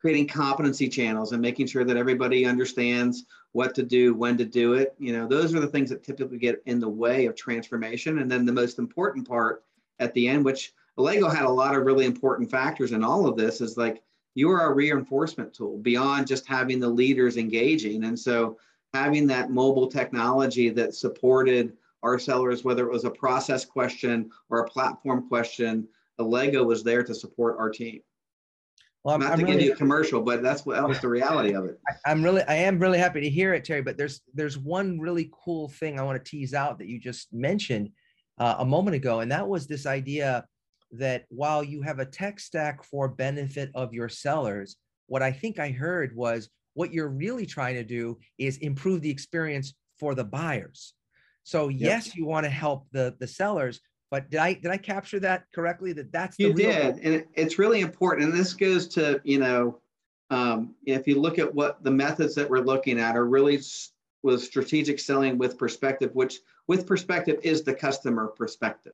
Creating 0.00 0.26
competency 0.26 0.88
channels 0.88 1.32
and 1.32 1.40
making 1.40 1.66
sure 1.66 1.84
that 1.84 1.96
everybody 1.96 2.44
understands 2.44 3.24
what 3.52 3.74
to 3.74 3.82
do 3.82 4.14
when 4.14 4.36
to 4.38 4.44
do 4.44 4.74
it. 4.74 4.94
You 4.98 5.12
know 5.12 5.26
those 5.26 5.54
are 5.54 5.60
the 5.60 5.66
things 5.66 5.90
that 5.90 6.02
typically 6.02 6.38
get 6.38 6.62
in 6.66 6.80
the 6.80 6.88
way 6.88 7.26
of 7.26 7.36
transformation. 7.36 8.18
And 8.18 8.30
then 8.30 8.44
the 8.44 8.52
most 8.52 8.78
important 8.78 9.28
part 9.28 9.64
at 9.98 10.12
the 10.14 10.28
end 10.28 10.44
which 10.44 10.72
Allego 10.98 11.34
had 11.34 11.44
a 11.44 11.50
lot 11.50 11.74
of 11.74 11.84
really 11.84 12.04
important 12.04 12.50
factors 12.50 12.92
in 12.92 13.02
all 13.02 13.26
of 13.26 13.36
this 13.36 13.60
is 13.60 13.76
like 13.76 14.02
you 14.34 14.50
are 14.50 14.70
a 14.70 14.74
reinforcement 14.74 15.54
tool 15.54 15.78
beyond 15.78 16.26
just 16.26 16.46
having 16.46 16.80
the 16.80 16.88
leaders 16.88 17.36
engaging. 17.36 18.04
And 18.04 18.18
so 18.18 18.58
having 18.94 19.26
that 19.26 19.50
mobile 19.50 19.88
technology 19.88 20.68
that 20.70 20.94
supported 20.94 21.72
our 22.02 22.18
sellers, 22.18 22.64
whether 22.64 22.84
it 22.84 22.92
was 22.92 23.04
a 23.04 23.10
process 23.10 23.64
question 23.64 24.30
or 24.50 24.60
a 24.60 24.68
platform 24.68 25.28
question, 25.28 25.88
Allego 26.20 26.64
was 26.64 26.82
there 26.82 27.02
to 27.02 27.14
support 27.14 27.56
our 27.58 27.70
team. 27.70 28.00
Well, 29.04 29.14
I'm, 29.14 29.20
Not 29.20 29.32
I'm 29.32 29.38
to 29.38 29.44
really, 29.44 29.56
give 29.58 29.66
you 29.66 29.72
a 29.72 29.76
commercial, 29.76 30.20
but 30.20 30.42
that's 30.42 30.64
what 30.64 30.76
that 30.76 30.86
was 30.86 31.00
the 31.00 31.08
reality 31.08 31.54
of 31.54 31.64
it. 31.64 31.80
I, 32.06 32.12
am 32.12 32.22
really, 32.22 32.42
I 32.42 32.54
am 32.54 32.78
really 32.78 32.98
happy 32.98 33.20
to 33.20 33.30
hear 33.30 33.54
it, 33.54 33.64
Terry. 33.64 33.82
But 33.82 33.96
there's, 33.96 34.20
there's 34.32 34.58
one 34.58 35.00
really 35.00 35.30
cool 35.32 35.68
thing 35.68 35.98
I 35.98 36.02
want 36.02 36.22
to 36.22 36.30
tease 36.30 36.54
out 36.54 36.78
that 36.78 36.86
you 36.86 37.00
just 37.00 37.32
mentioned 37.32 37.90
uh, 38.38 38.56
a 38.58 38.64
moment 38.64 38.94
ago, 38.94 39.20
and 39.20 39.32
that 39.32 39.48
was 39.48 39.66
this 39.66 39.86
idea 39.86 40.44
that 40.92 41.24
while 41.30 41.64
you 41.64 41.82
have 41.82 41.98
a 41.98 42.06
tech 42.06 42.38
stack 42.38 42.84
for 42.84 43.08
benefit 43.08 43.70
of 43.74 43.94
your 43.94 44.08
sellers, 44.08 44.76
what 45.06 45.22
I 45.22 45.32
think 45.32 45.58
I 45.58 45.70
heard 45.70 46.14
was 46.14 46.50
what 46.74 46.92
you're 46.92 47.08
really 47.08 47.46
trying 47.46 47.74
to 47.74 47.84
do 47.84 48.18
is 48.38 48.58
improve 48.58 49.02
the 49.02 49.10
experience 49.10 49.74
for 49.98 50.14
the 50.14 50.24
buyers. 50.24 50.94
So 51.44 51.68
yep. 51.68 51.80
yes, 51.80 52.16
you 52.16 52.24
want 52.24 52.44
to 52.44 52.50
help 52.50 52.86
the 52.92 53.14
the 53.18 53.26
sellers, 53.26 53.80
but 54.10 54.30
did 54.30 54.40
I 54.40 54.54
did 54.54 54.70
I 54.70 54.76
capture 54.76 55.18
that 55.20 55.46
correctly? 55.54 55.92
That 55.92 56.12
that's 56.12 56.38
you 56.38 56.52
did, 56.52 56.98
and 56.98 57.24
it's 57.34 57.58
really 57.58 57.80
important. 57.80 58.28
And 58.28 58.38
this 58.38 58.52
goes 58.52 58.86
to 58.88 59.20
you 59.24 59.38
know, 59.38 59.80
um, 60.30 60.74
if 60.86 61.06
you 61.06 61.20
look 61.20 61.38
at 61.38 61.52
what 61.52 61.82
the 61.82 61.90
methods 61.90 62.34
that 62.36 62.48
we're 62.48 62.58
looking 62.58 63.00
at 63.00 63.16
are 63.16 63.26
really 63.26 63.60
was 64.22 64.44
strategic 64.44 65.00
selling 65.00 65.36
with 65.36 65.58
perspective, 65.58 66.10
which 66.14 66.38
with 66.68 66.86
perspective 66.86 67.40
is 67.42 67.64
the 67.64 67.74
customer 67.74 68.28
perspective. 68.28 68.92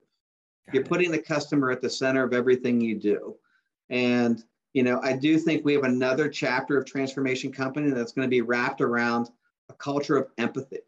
Got 0.66 0.74
You're 0.74 0.82
it. 0.84 0.88
putting 0.88 1.10
the 1.10 1.18
customer 1.18 1.70
at 1.70 1.82
the 1.82 1.90
center 1.90 2.24
of 2.24 2.32
everything 2.32 2.80
you 2.80 2.98
do, 2.98 3.36
and 3.90 4.42
you 4.72 4.82
know 4.82 5.00
I 5.02 5.14
do 5.14 5.38
think 5.38 5.64
we 5.64 5.74
have 5.74 5.84
another 5.84 6.28
chapter 6.28 6.78
of 6.78 6.86
transformation 6.86 7.52
company 7.52 7.90
that's 7.90 8.12
going 8.12 8.26
to 8.26 8.30
be 8.30 8.42
wrapped 8.42 8.80
around 8.80 9.30
a 9.68 9.74
culture 9.74 10.16
of 10.16 10.28
empathy 10.38 10.78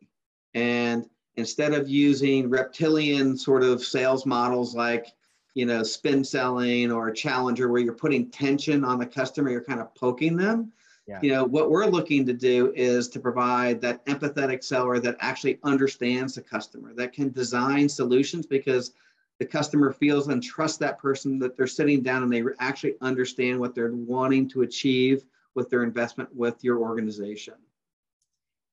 and 0.55 1.09
instead 1.37 1.73
of 1.73 1.89
using 1.89 2.51
reptilian 2.51 3.37
sort 3.37 3.63
of 3.63 3.83
sales 3.83 4.27
models 4.27 4.75
like 4.75 5.13
you 5.55 5.67
know 5.67 5.83
spin 5.83 6.25
selling 6.25 6.91
or 6.93 7.11
challenger 7.11 7.69
where 7.69 7.81
you're 7.81 7.93
putting 7.93 8.31
tension 8.31 8.85
on 8.85 8.99
the 8.99 9.07
customer 9.07 9.51
you're 9.51 9.65
kind 9.65 9.81
of 9.81 9.95
poking 9.95 10.37
them 10.37 10.73
yeah. 11.07 11.19
you 11.23 11.31
know 11.31 11.45
what 11.45 11.71
we're 11.71 11.87
looking 11.87 12.27
to 12.27 12.33
do 12.33 12.73
is 12.75 13.09
to 13.09 13.21
provide 13.21 13.81
that 13.81 14.05
empathetic 14.07 14.63
seller 14.63 14.99
that 14.99 15.17
actually 15.21 15.59
understands 15.65 16.35
the 16.35 16.43
customer 16.43 16.95
that 16.95 17.13
can 17.13 17.31
design 17.31 17.89
solutions 17.89 18.47
because 18.47 18.93
the 19.41 19.47
customer 19.47 19.93
feels 19.93 20.29
and 20.29 20.43
trusts 20.43 20.79
that 20.79 20.99
person 20.99 21.39
that 21.41 21.57
they're 21.57 21.67
sitting 21.67 22.03
down 22.03 22.23
and 22.23 22.33
they 22.33 22.45
actually 22.61 22.95
understand 23.01 23.59
what 23.59 23.75
they're 23.75 23.93
wanting 23.93 24.49
to 24.51 24.63
achieve 24.63 25.25
with 25.57 25.69
their 25.71 25.83
investment 25.83 26.29
with 26.33 26.63
your 26.63 26.79
organization 26.79 27.55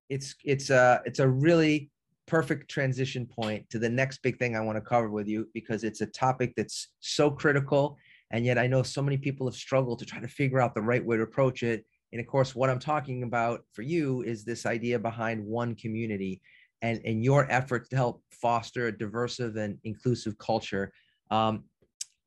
it's 0.09 0.35
it's 0.43 0.69
a 0.69 1.01
it's 1.05 1.19
a 1.19 1.27
really 1.27 1.89
perfect 2.27 2.69
transition 2.69 3.25
point 3.25 3.67
to 3.69 3.79
the 3.79 3.89
next 3.89 4.21
big 4.21 4.37
thing 4.37 4.55
I 4.55 4.59
want 4.59 4.77
to 4.77 4.81
cover 4.81 5.09
with 5.09 5.27
you 5.27 5.47
because 5.53 5.83
it's 5.83 6.01
a 6.01 6.05
topic 6.05 6.53
that's 6.55 6.89
so 6.99 7.31
critical. 7.31 7.97
And 8.31 8.45
yet 8.45 8.57
I 8.57 8.67
know 8.67 8.83
so 8.83 9.01
many 9.01 9.17
people 9.17 9.47
have 9.47 9.55
struggled 9.55 9.99
to 9.99 10.05
try 10.05 10.19
to 10.19 10.27
figure 10.27 10.59
out 10.59 10.75
the 10.75 10.81
right 10.81 11.03
way 11.03 11.15
to 11.15 11.23
approach 11.23 11.63
it. 11.63 11.85
And 12.11 12.19
of 12.19 12.27
course, 12.27 12.53
what 12.53 12.69
I'm 12.69 12.79
talking 12.79 13.23
about 13.23 13.61
for 13.71 13.81
you 13.81 14.23
is 14.23 14.43
this 14.43 14.65
idea 14.65 14.99
behind 14.99 15.45
one 15.45 15.75
community 15.75 16.41
and, 16.81 17.01
and 17.05 17.23
your 17.23 17.49
efforts 17.51 17.89
to 17.89 17.95
help 17.95 18.21
foster 18.31 18.87
a 18.87 18.97
diverse 18.97 19.39
and 19.39 19.77
inclusive 19.83 20.37
culture. 20.37 20.91
Um, 21.31 21.63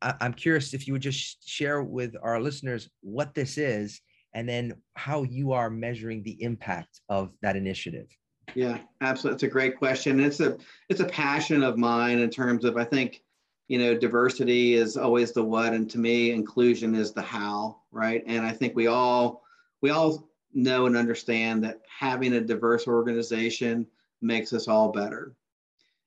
I, 0.03 0.15
I'm 0.21 0.35
curious 0.35 0.75
if 0.75 0.87
you 0.87 0.93
would 0.93 1.03
just 1.03 1.49
share 1.49 1.83
with 1.83 2.15
our 2.23 2.41
listeners 2.41 2.89
what 3.01 3.35
this 3.35 3.59
is 3.59 4.01
and 4.35 4.49
then 4.49 4.75
how 4.95 5.23
you 5.25 5.53
are 5.53 5.71
measuring 5.71 6.23
the 6.23 6.43
impact 6.43 7.01
of 7.09 7.33
that 7.43 7.57
initiative. 7.57 8.07
Yeah, 8.55 8.79
absolutely. 9.01 9.37
It's 9.37 9.43
a 9.45 9.49
great 9.49 9.79
question. 9.79 10.21
It's 10.21 10.41
a 10.41 10.57
it's 10.89 11.01
a 11.01 11.07
passion 11.07 11.63
of 11.63 11.79
mine 11.79 12.19
in 12.19 12.31
terms 12.31 12.65
of 12.65 12.77
I 12.77 12.85
think 12.85 13.23
you 13.69 13.79
know 13.79 13.97
diversity 13.97 14.75
is 14.75 14.97
always 14.97 15.33
the 15.33 15.45
what, 15.45 15.73
and 15.73 15.89
to 15.91 15.99
me 15.99 16.33
inclusion 16.33 16.95
is 16.95 17.13
the 17.13 17.23
how, 17.23 17.83
right? 17.93 18.25
And 18.27 18.45
I 18.45 18.53
think 18.53 18.75
we 18.75 18.89
all 18.89 19.43
we 19.83 19.91
all 19.91 20.29
know 20.53 20.87
and 20.87 20.97
understand 20.97 21.63
that 21.63 21.81
having 21.87 22.33
a 22.33 22.41
diverse 22.41 22.89
organization 22.89 23.87
makes 24.23 24.53
us 24.53 24.69
all 24.69 24.93
better. 24.93 25.33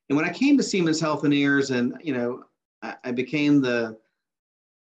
And 0.10 0.15
when 0.15 0.26
I 0.26 0.34
came 0.34 0.58
to 0.58 0.63
Siemens 0.63 1.02
Healthineers, 1.02 1.71
and 1.76 1.97
you 2.04 2.13
know, 2.13 2.45
I, 2.82 2.95
I 3.06 3.12
became 3.12 3.62
the 3.62 3.97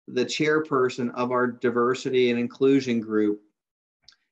the 0.07 0.25
chairperson 0.25 1.13
of 1.15 1.31
our 1.31 1.47
diversity 1.47 2.29
and 2.29 2.39
inclusion 2.39 3.01
group 3.01 3.41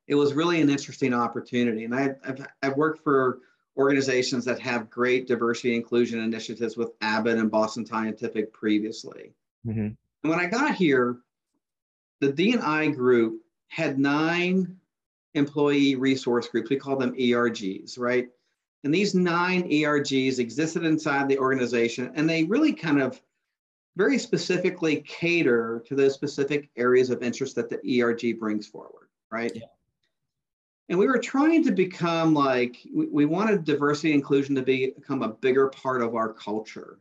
it 0.07 0.15
was 0.15 0.33
really 0.33 0.61
an 0.61 0.69
interesting 0.69 1.13
opportunity. 1.13 1.83
And 1.83 1.95
I, 1.95 2.15
have 2.23 2.47
I've 2.61 2.77
worked 2.77 3.03
for 3.03 3.39
organizations 3.77 4.45
that 4.45 4.59
have 4.59 4.89
great 4.89 5.27
diversity 5.27 5.75
inclusion 5.75 6.19
initiatives 6.19 6.77
with 6.77 6.91
Abbott 7.01 7.37
and 7.37 7.51
Boston 7.51 7.85
Scientific 7.85 8.53
previously. 8.53 9.33
Mm-hmm. 9.65 9.79
And 9.79 9.97
when 10.23 10.39
I 10.39 10.45
got 10.45 10.75
here, 10.75 11.17
the 12.21 12.31
D&I 12.31 12.87
group 12.89 13.41
had 13.67 13.99
nine 13.99 14.77
employee 15.33 15.95
resource 15.95 16.47
groups. 16.47 16.69
We 16.69 16.77
call 16.77 16.95
them 16.95 17.13
ERGs, 17.15 17.99
right? 17.99 18.29
And 18.85 18.93
these 18.93 19.15
nine 19.15 19.63
ERGs 19.63 20.37
existed 20.37 20.85
inside 20.85 21.27
the 21.27 21.39
organization, 21.39 22.11
and 22.13 22.29
they 22.29 22.43
really 22.43 22.71
kind 22.71 23.01
of 23.01 23.19
very 23.97 24.19
specifically 24.19 24.97
cater 25.01 25.83
to 25.87 25.95
those 25.95 26.13
specific 26.13 26.69
areas 26.77 27.09
of 27.09 27.23
interest 27.23 27.55
that 27.55 27.67
the 27.67 28.01
ERG 28.01 28.39
brings 28.39 28.67
forward, 28.67 29.07
right? 29.31 29.51
Yeah. 29.55 29.63
And 30.89 30.99
we 30.99 31.07
were 31.07 31.17
trying 31.17 31.63
to 31.63 31.71
become 31.71 32.35
like 32.35 32.77
we, 32.93 33.07
we 33.07 33.25
wanted 33.25 33.63
diversity 33.63 34.13
inclusion 34.13 34.53
to 34.53 34.61
be, 34.61 34.91
become 34.91 35.23
a 35.23 35.29
bigger 35.29 35.69
part 35.69 36.03
of 36.03 36.13
our 36.13 36.31
culture. 36.31 36.99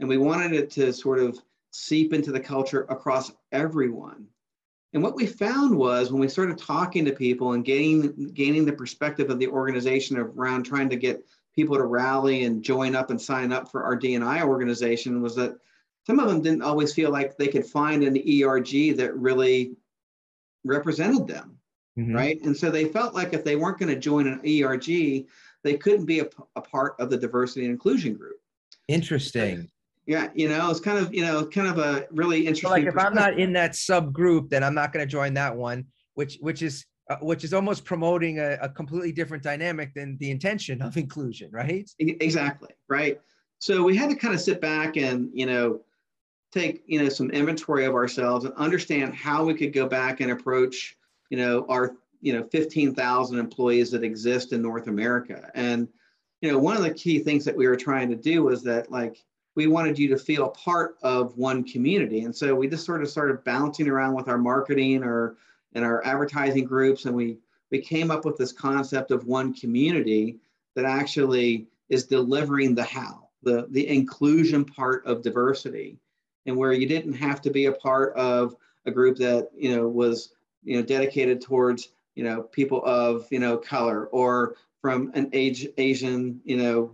And 0.00 0.08
we 0.08 0.18
wanted 0.18 0.52
it 0.52 0.70
to 0.72 0.92
sort 0.92 1.20
of 1.20 1.40
seep 1.70 2.12
into 2.12 2.32
the 2.32 2.40
culture 2.40 2.82
across 2.90 3.32
everyone 3.50 4.26
and 4.94 5.02
what 5.02 5.16
we 5.16 5.26
found 5.26 5.76
was 5.76 6.10
when 6.10 6.20
we 6.20 6.28
started 6.28 6.56
talking 6.56 7.04
to 7.04 7.12
people 7.12 7.52
and 7.52 7.64
gaining 7.64 8.30
gaining 8.32 8.64
the 8.64 8.72
perspective 8.72 9.30
of 9.30 9.38
the 9.38 9.48
organization 9.48 10.16
around 10.16 10.62
trying 10.62 10.88
to 10.88 10.96
get 10.96 11.24
people 11.54 11.76
to 11.76 11.84
rally 11.84 12.44
and 12.44 12.64
join 12.64 12.96
up 12.96 13.10
and 13.10 13.20
sign 13.20 13.52
up 13.52 13.70
for 13.70 13.84
our 13.84 13.94
D&I 13.94 14.42
organization 14.42 15.22
was 15.22 15.36
that 15.36 15.56
some 16.06 16.18
of 16.18 16.28
them 16.28 16.42
didn't 16.42 16.62
always 16.62 16.92
feel 16.92 17.10
like 17.10 17.36
they 17.36 17.48
could 17.48 17.64
find 17.64 18.02
an 18.02 18.16
ERG 18.16 18.96
that 18.96 19.16
really 19.16 19.76
represented 20.64 21.28
them 21.28 21.58
mm-hmm. 21.98 22.14
right? 22.14 22.40
And 22.42 22.56
so 22.56 22.70
they 22.70 22.86
felt 22.86 23.14
like 23.14 23.32
if 23.32 23.44
they 23.44 23.56
weren't 23.56 23.78
going 23.78 23.94
to 23.94 23.98
join 23.98 24.26
an 24.26 24.40
ERG, 24.44 25.26
they 25.62 25.76
couldn't 25.76 26.06
be 26.06 26.20
a, 26.20 26.28
a, 26.56 26.60
part 26.60 26.94
of 26.98 27.10
the 27.10 27.16
diversity 27.16 27.64
and 27.64 27.72
inclusion 27.72 28.14
group. 28.14 28.36
Interesting. 28.88 29.70
Yeah, 30.06 30.28
you 30.34 30.48
know, 30.48 30.70
it's 30.70 30.80
kind 30.80 30.98
of 30.98 31.14
you 31.14 31.22
know 31.22 31.46
kind 31.46 31.68
of 31.68 31.78
a 31.78 32.06
really 32.10 32.40
interesting. 32.40 32.68
So 32.68 32.74
like 32.74 32.86
if 32.86 32.98
I'm 32.98 33.14
not 33.14 33.38
in 33.38 33.52
that 33.54 33.72
subgroup, 33.72 34.50
then 34.50 34.62
I'm 34.62 34.74
not 34.74 34.92
going 34.92 35.06
to 35.06 35.10
join 35.10 35.34
that 35.34 35.56
one, 35.56 35.86
which 36.14 36.38
which 36.40 36.62
is 36.62 36.84
uh, 37.10 37.16
which 37.22 37.44
is 37.44 37.54
almost 37.54 37.84
promoting 37.84 38.38
a, 38.38 38.58
a 38.60 38.68
completely 38.68 39.12
different 39.12 39.42
dynamic 39.42 39.94
than 39.94 40.16
the 40.18 40.30
intention 40.30 40.82
of 40.82 40.96
inclusion, 40.96 41.50
right? 41.52 41.90
Exactly, 41.98 42.70
right. 42.88 43.20
So 43.60 43.82
we 43.82 43.96
had 43.96 44.10
to 44.10 44.16
kind 44.16 44.34
of 44.34 44.40
sit 44.40 44.60
back 44.60 44.96
and 44.96 45.30
you 45.32 45.46
know 45.46 45.80
take 46.52 46.82
you 46.86 47.02
know 47.02 47.08
some 47.08 47.30
inventory 47.30 47.84
of 47.86 47.94
ourselves 47.94 48.44
and 48.44 48.54
understand 48.54 49.14
how 49.14 49.44
we 49.44 49.54
could 49.54 49.72
go 49.72 49.86
back 49.86 50.20
and 50.20 50.30
approach 50.30 50.96
you 51.30 51.38
know, 51.38 51.66
our, 51.68 51.96
you 52.20 52.32
know, 52.32 52.44
15,000 52.44 53.38
employees 53.38 53.90
that 53.90 54.04
exist 54.04 54.52
in 54.52 54.62
North 54.62 54.86
America. 54.86 55.50
And, 55.54 55.88
you 56.40 56.50
know, 56.50 56.58
one 56.58 56.76
of 56.76 56.82
the 56.82 56.94
key 56.94 57.18
things 57.18 57.44
that 57.44 57.56
we 57.56 57.66
were 57.66 57.76
trying 57.76 58.08
to 58.10 58.16
do 58.16 58.44
was 58.44 58.62
that 58.62 58.90
like, 58.90 59.18
we 59.54 59.66
wanted 59.66 59.98
you 59.98 60.08
to 60.08 60.18
feel 60.18 60.46
a 60.46 60.50
part 60.50 60.96
of 61.02 61.36
one 61.36 61.64
community. 61.64 62.20
And 62.20 62.34
so 62.34 62.54
we 62.54 62.68
just 62.68 62.84
sort 62.84 63.02
of 63.02 63.08
started 63.08 63.44
bouncing 63.44 63.88
around 63.88 64.14
with 64.14 64.28
our 64.28 64.38
marketing 64.38 65.04
or 65.04 65.36
and 65.74 65.84
our 65.84 66.04
advertising 66.04 66.64
groups. 66.64 67.04
And 67.04 67.14
we, 67.14 67.38
we 67.70 67.80
came 67.80 68.10
up 68.10 68.24
with 68.24 68.36
this 68.36 68.52
concept 68.52 69.10
of 69.10 69.26
one 69.26 69.52
community 69.54 70.38
that 70.76 70.84
actually 70.84 71.66
is 71.88 72.06
delivering 72.06 72.74
the 72.74 72.84
how, 72.84 73.28
the, 73.42 73.66
the 73.70 73.88
inclusion 73.88 74.64
part 74.64 75.04
of 75.06 75.22
diversity 75.22 75.98
and 76.46 76.56
where 76.56 76.72
you 76.72 76.86
didn't 76.86 77.14
have 77.14 77.40
to 77.42 77.50
be 77.50 77.66
a 77.66 77.72
part 77.72 78.14
of 78.16 78.54
a 78.86 78.90
group 78.90 79.16
that, 79.18 79.50
you 79.56 79.74
know, 79.74 79.88
was 79.88 80.34
you 80.62 80.76
know, 80.76 80.82
dedicated 80.82 81.40
towards, 81.40 81.90
you 82.14 82.24
know, 82.24 82.42
people 82.42 82.82
of, 82.84 83.26
you 83.30 83.38
know, 83.38 83.56
color 83.56 84.06
or 84.06 84.56
from 84.80 85.10
an 85.14 85.30
age 85.32 85.66
Asian, 85.78 86.40
you 86.44 86.56
know, 86.56 86.92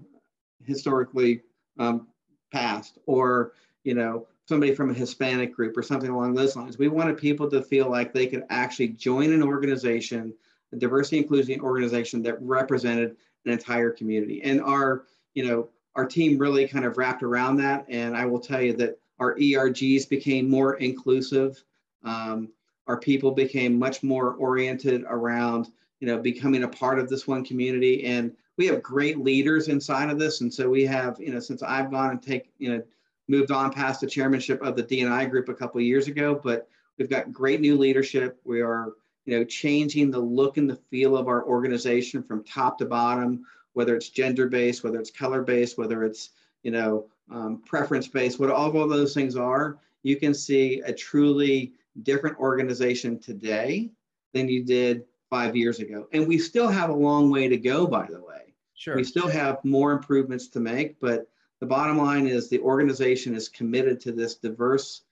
historically 0.65 1.43
um, 1.79 2.07
past 2.53 2.99
or, 3.07 3.53
you 3.85 3.95
know, 3.95 4.27
somebody 4.47 4.75
from 4.75 4.91
a 4.91 4.95
Hispanic 4.95 5.55
group 5.55 5.77
or 5.77 5.83
something 5.83 6.11
along 6.11 6.35
those 6.35 6.57
lines. 6.57 6.77
We 6.77 6.89
wanted 6.89 7.17
people 7.17 7.49
to 7.51 7.63
feel 7.63 7.89
like 7.89 8.13
they 8.13 8.27
could 8.27 8.45
actually 8.51 8.89
join 8.89 9.33
an 9.33 9.43
organization, 9.43 10.35
a 10.73 10.77
diversity 10.77 11.19
inclusion 11.19 11.61
organization 11.61 12.23
that 12.23 12.41
represented 12.43 13.17
an 13.47 13.53
entire 13.53 13.91
community. 13.91 14.43
And 14.43 14.61
our, 14.61 15.05
you 15.35 15.47
know, 15.47 15.69
our 15.95 16.05
team 16.05 16.39
really 16.39 16.67
kind 16.67 16.85
of 16.85 16.99
wrapped 16.99 17.23
around 17.23 17.57
that. 17.59 17.87
And 17.89 18.17
I 18.17 18.27
will 18.27 18.41
tell 18.41 18.61
you 18.61 18.73
that 18.75 18.99
our 19.19 19.37
ERGs 19.37 20.09
became 20.09 20.49
more 20.49 20.75
inclusive. 20.75 21.63
Um, 22.05 22.49
our 22.87 22.99
people 22.99 23.31
became 23.31 23.79
much 23.79 24.03
more 24.03 24.35
oriented 24.35 25.05
around 25.09 25.69
you 26.01 26.07
know 26.07 26.19
becoming 26.19 26.65
a 26.65 26.69
part 26.69 26.99
of 26.99 27.09
this 27.09 27.27
one 27.27 27.45
community. 27.45 28.05
And 28.05 28.33
we 28.57 28.67
have 28.67 28.83
great 28.83 29.19
leaders 29.19 29.69
inside 29.69 30.11
of 30.11 30.19
this. 30.19 30.41
And 30.41 30.53
so 30.53 30.69
we 30.69 30.85
have 30.87 31.19
you 31.21 31.33
know 31.33 31.41
since 31.41 31.63
i've 31.63 31.91
gone 31.91 32.11
and 32.11 32.23
take 32.23 32.51
you 32.59 32.73
know 32.73 32.83
moved 33.29 33.53
on 33.53 33.73
past 33.73 34.01
the 34.01 34.07
chairmanship 34.07 34.61
of 34.61 34.75
the 34.75 34.83
D&I 34.83 35.25
group 35.27 35.49
a 35.49 35.55
couple 35.55 35.81
years 35.81 36.09
ago 36.09 36.41
but 36.43 36.69
we've 36.99 37.09
got 37.09 37.33
great 37.33 37.61
new 37.61 37.79
leadership. 37.79 38.41
We 38.45 38.61
are 38.61 38.93
you 39.25 39.39
know 39.39 39.45
changing 39.45 40.11
the 40.11 40.19
look 40.19 40.57
and 40.57 40.69
the 40.69 40.77
feel 40.77 41.17
of 41.17 41.29
our 41.29 41.45
organization 41.45 42.23
from 42.23 42.45
top 42.45 42.79
to 42.79 42.87
bottom 42.87 43.45
whether 43.73 43.95
it's 43.95 44.09
gender 44.09 44.49
based 44.49 44.83
whether 44.83 44.99
it's 44.99 45.11
color 45.11 45.43
based 45.43 45.79
whether 45.79 46.05
it's 46.05 46.31
you 46.63 46.71
know 46.71 47.07
um, 47.31 47.63
preference 47.65 48.09
based 48.09 48.41
what 48.41 48.51
all 48.51 48.77
of 48.77 48.91
those 48.91 49.15
things 49.15 49.37
are 49.37 49.79
you 50.03 50.17
can 50.17 50.35
see 50.35 50.81
a 50.85 50.93
truly 50.93 51.73
different 52.03 52.39
organization 52.39 53.19
today 53.19 53.91
than 54.33 54.49
you 54.49 54.65
did 54.65 55.05
five 55.31 55.57
years 55.57 55.79
ago. 55.79 56.09
And 56.13 56.27
we 56.27 56.39
still 56.39 56.69
have 56.69 56.91
a 56.91 56.95
long 56.95 57.31
way 57.31 57.49
to 57.49 57.57
go, 57.57 57.87
by 57.87 58.07
the 58.07 58.21
way. 58.21 58.55
Sure. 58.75 58.97
We 58.97 59.05
still 59.05 59.29
have 59.29 59.65
more 59.65 59.93
improvements 59.93 60.49
to 60.49 60.61
make, 60.61 60.99
but 61.01 61.27
the 61.61 61.67
bottom 61.67 61.99
line 61.99 62.27
is 62.27 62.49
the 62.49 62.61
organization 62.61 63.35
is 63.35 63.49
committed 63.49 64.01
to 64.01 64.13
this 64.13 64.37
diverse, 64.37 65.03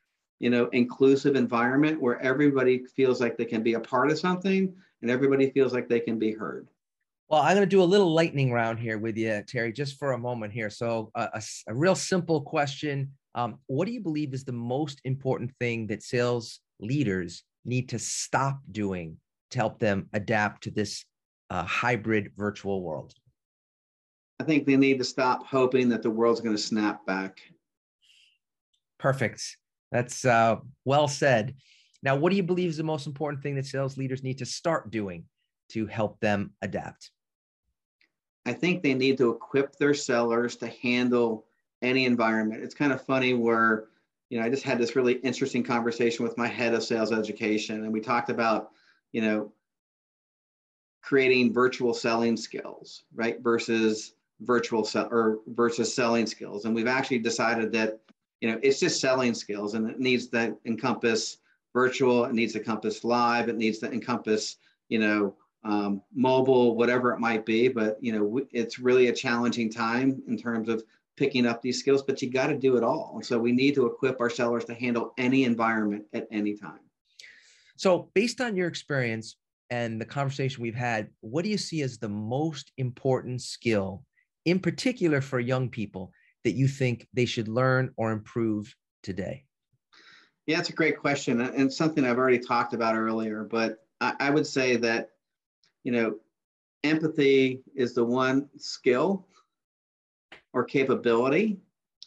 you 0.41 0.51
know, 0.51 0.67
inclusive 0.73 1.37
environment 1.37 2.01
where 2.01 2.21
everybody 2.21 2.85
feels 2.85 3.21
like 3.21 3.37
they 3.37 3.45
can 3.45 3.63
be 3.63 3.75
a 3.75 3.81
part 3.81 4.11
of 4.11 4.19
something 4.19 4.75
and 5.03 5.11
everybody 5.11 5.51
feels 5.51 5.73
like 5.73 5.89
they 5.89 6.01
can 6.01 6.19
be 6.19 6.33
heard. 6.33 6.67
Well, 7.29 7.43
I'm 7.43 7.55
going 7.55 7.67
to 7.67 7.67
do 7.67 7.83
a 7.83 7.85
little 7.85 8.13
lightning 8.15 8.51
round 8.53 8.79
here 8.79 8.97
with 8.97 9.19
you, 9.19 9.43
Terry, 9.47 9.71
just 9.71 9.99
for 9.99 10.13
a 10.13 10.19
moment 10.19 10.53
here. 10.53 10.71
So, 10.71 11.11
uh, 11.15 11.29
a, 11.35 11.43
a, 11.69 11.75
real 11.75 11.95
simple 11.95 12.41
question 12.41 13.13
um, 13.35 13.59
What 13.67 13.85
do 13.85 13.93
you 13.93 14.01
believe 14.01 14.33
is 14.33 14.45
the 14.45 14.53
most 14.53 15.03
important 15.05 15.53
thing 15.61 15.89
that 15.89 16.03
sales 16.03 16.61
leaders 16.81 17.45
need 17.67 17.91
to 17.91 17.99
stop 17.99 18.61
doing 18.73 19.19
to 19.51 19.59
help 19.59 19.79
them 19.79 20.09
adapt 20.13 20.65
to 20.65 20.71
this 20.71 21.05
uh, 21.51 21.65
hybrid 21.65 22.33
virtual 22.37 22.83
world? 22.83 23.15
I 24.41 24.45
think 24.45 24.67
they 24.67 24.77
need 24.77 24.99
to 24.99 25.05
stop 25.05 25.47
hoping 25.47 25.89
that 25.89 26.03
the 26.03 26.11
world's 26.11 26.41
going 26.41 26.55
to 26.55 26.63
snap 26.63 27.05
back. 27.07 27.41
Perfect. 28.99 29.57
That's 29.91 30.25
uh, 30.25 30.57
well 30.85 31.09
said. 31.09 31.55
Now, 32.03 32.17
what 32.17 32.31
do 32.31 32.37
you 32.37 32.43
believe 32.43 32.71
is 32.71 32.77
the 32.77 32.85
most 32.85 33.07
important 33.07 33.43
thing 33.43 33.57
that 33.57 33.67
sales 33.67 33.97
leaders 33.97 34.23
need 34.23 34.39
to 34.39 34.47
start 34.47 34.91
doing 34.91 35.25
to 35.71 35.87
help 35.87 36.21
them 36.21 36.53
adapt? 36.63 37.11
I 38.47 38.53
think 38.53 38.83
they 38.83 38.95
need 38.95 39.19
to 39.19 39.31
equip 39.31 39.77
their 39.77 39.95
sellers 39.95 40.57
to 40.57 40.69
handle 40.69 41.47
any 41.83 42.05
environment. 42.05 42.63
It's 42.63 42.75
kind 42.75 42.93
of 42.93 43.05
funny 43.05 43.35
where 43.35 43.89
you 44.31 44.39
know, 44.39 44.45
I 44.45 44.51
just 44.51 44.63
had 44.63 44.79
this 44.79 44.95
really 44.95 45.15
interesting 45.15 45.63
conversation 45.63 46.23
with 46.23 46.37
my 46.37 46.47
head 46.47 46.75
of 46.75 46.83
sales 46.83 47.13
education, 47.13 47.85
and 47.85 47.93
we 47.93 48.01
talked 48.01 48.31
about, 48.31 48.71
you 49.12 49.23
know, 49.23 49.53
creating 51.03 51.53
virtual 51.53 51.94
selling 51.94 52.37
skills, 52.37 53.05
right, 53.14 53.40
versus 53.40 54.14
virtual 54.40 54.85
sell 54.85 55.09
or 55.11 55.38
versus 55.49 55.94
selling 55.94 56.27
skills. 56.27 56.64
And 56.64 56.75
we've 56.75 56.87
actually 56.87 57.18
decided 57.18 57.73
that, 57.73 58.01
you 58.40 58.51
know, 58.51 58.61
it's 58.62 58.79
just 58.79 59.01
selling 59.01 59.35
skills, 59.35 59.75
and 59.75 59.88
it 59.88 59.99
needs 59.99 60.29
to 60.29 60.57
encompass 60.64 61.38
virtual, 61.73 62.25
it 62.25 62.35
needs 62.35 62.53
to 62.53 62.59
encompass 62.59 63.05
live, 63.05 63.49
it 63.49 63.57
needs 63.57 63.79
to 63.79 63.90
encompass, 63.90 64.57
you 64.88 64.99
know, 64.99 65.35
um, 65.64 66.03
mobile, 66.14 66.77
whatever 66.77 67.12
it 67.12 67.18
might 67.18 67.44
be. 67.44 67.68
But 67.68 67.99
you 68.01 68.12
know, 68.12 68.40
it's 68.53 68.79
really 68.79 69.09
a 69.09 69.12
challenging 69.12 69.71
time 69.71 70.23
in 70.29 70.37
terms 70.37 70.68
of 70.68 70.85
picking 71.16 71.47
up 71.47 71.61
these 71.61 71.81
skills, 71.81 72.03
but 72.03 72.23
you 72.23 72.31
got 72.31 72.47
to 72.47 72.57
do 72.57 72.77
it 72.77 72.85
all. 72.85 73.12
And 73.14 73.27
so 73.27 73.38
we 73.38 73.51
need 73.51 73.75
to 73.75 73.87
equip 73.87 74.21
our 74.21 74.31
sellers 74.31 74.64
to 74.66 74.75
handle 74.75 75.14
any 75.18 75.44
environment 75.44 76.05
at 76.12 76.29
any 76.31 76.55
time. 76.55 76.79
So, 77.79 78.11
based 78.12 78.41
on 78.41 78.57
your 78.57 78.67
experience 78.67 79.37
and 79.71 80.01
the 80.01 80.05
conversation 80.05 80.62
we've 80.62 80.75
had, 80.75 81.11
what 81.21 81.45
do 81.45 81.49
you 81.49 81.57
see 81.57 81.83
as 81.83 81.97
the 81.97 82.09
most 82.09 82.73
important 82.77 83.41
skill, 83.41 84.03
in 84.45 84.59
particular 84.59 85.21
for 85.21 85.38
young 85.38 85.69
people, 85.69 86.11
that 86.43 86.57
you 86.57 86.67
think 86.67 87.07
they 87.14 87.25
should 87.25 87.47
learn 87.47 87.93
or 87.97 88.11
improve 88.11 88.75
today? 89.05 89.45
Yeah, 90.49 90.59
it's 90.59 90.71
a 90.71 90.73
great 90.73 90.99
question. 90.99 91.41
And 91.41 91.73
something 91.73 92.05
I've 92.05 92.19
already 92.19 92.41
talked 92.41 92.75
about 92.75 92.97
earlier, 92.97 93.45
but 93.45 93.79
I, 94.01 94.31
would 94.31 94.47
say 94.47 94.77
that, 94.77 95.11
you 95.85 95.93
know, 95.93 96.17
empathy 96.83 97.62
is 97.77 97.95
the 97.95 98.05
one 98.05 98.49
skill 98.57 99.27
or 100.53 100.64
capability 100.64 101.61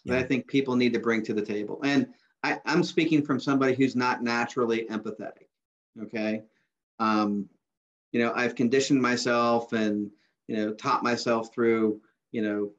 yeah. 0.03 0.15
that 0.15 0.19
I 0.19 0.27
think 0.27 0.47
people 0.47 0.75
need 0.75 0.91
to 0.93 0.99
bring 0.99 1.23
to 1.23 1.33
the 1.33 1.45
table. 1.45 1.79
And 1.83 2.07
I, 2.43 2.59
am 2.65 2.83
speaking 2.83 3.23
from 3.23 3.39
somebody 3.39 3.73
who's 3.73 3.95
not 3.95 4.21
naturally 4.21 4.85
empathetic. 4.89 5.47
Okay. 6.03 6.43
Um, 6.99 7.49
you 8.11 8.21
know, 8.21 8.33
I've 8.35 8.55
conditioned 8.55 9.01
myself 9.01 9.73
and, 9.73 10.11
you 10.47 10.57
know, 10.57 10.73
taught 10.73 11.03
myself 11.03 11.53
through, 11.53 12.01
you 12.31 12.41
know, 12.41 12.71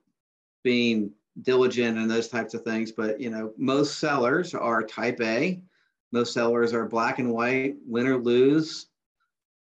being 0.63 1.11
diligent 1.43 1.99
and 1.99 2.11
those 2.11 2.29
types 2.29 2.55
of 2.55 2.63
things. 2.63 2.93
But, 2.93 3.21
you 3.21 3.31
know, 3.31 3.53
most 3.57 3.99
sellers 3.99 4.55
are 4.55 4.83
type 4.83 5.21
A. 5.21 5.61
Most 6.13 6.35
sellers 6.35 6.75
are 6.75 6.87
black 6.87 7.19
and 7.19 7.33
white, 7.33 7.77
win 7.87 8.07
or 8.07 8.19
lose, 8.19 8.87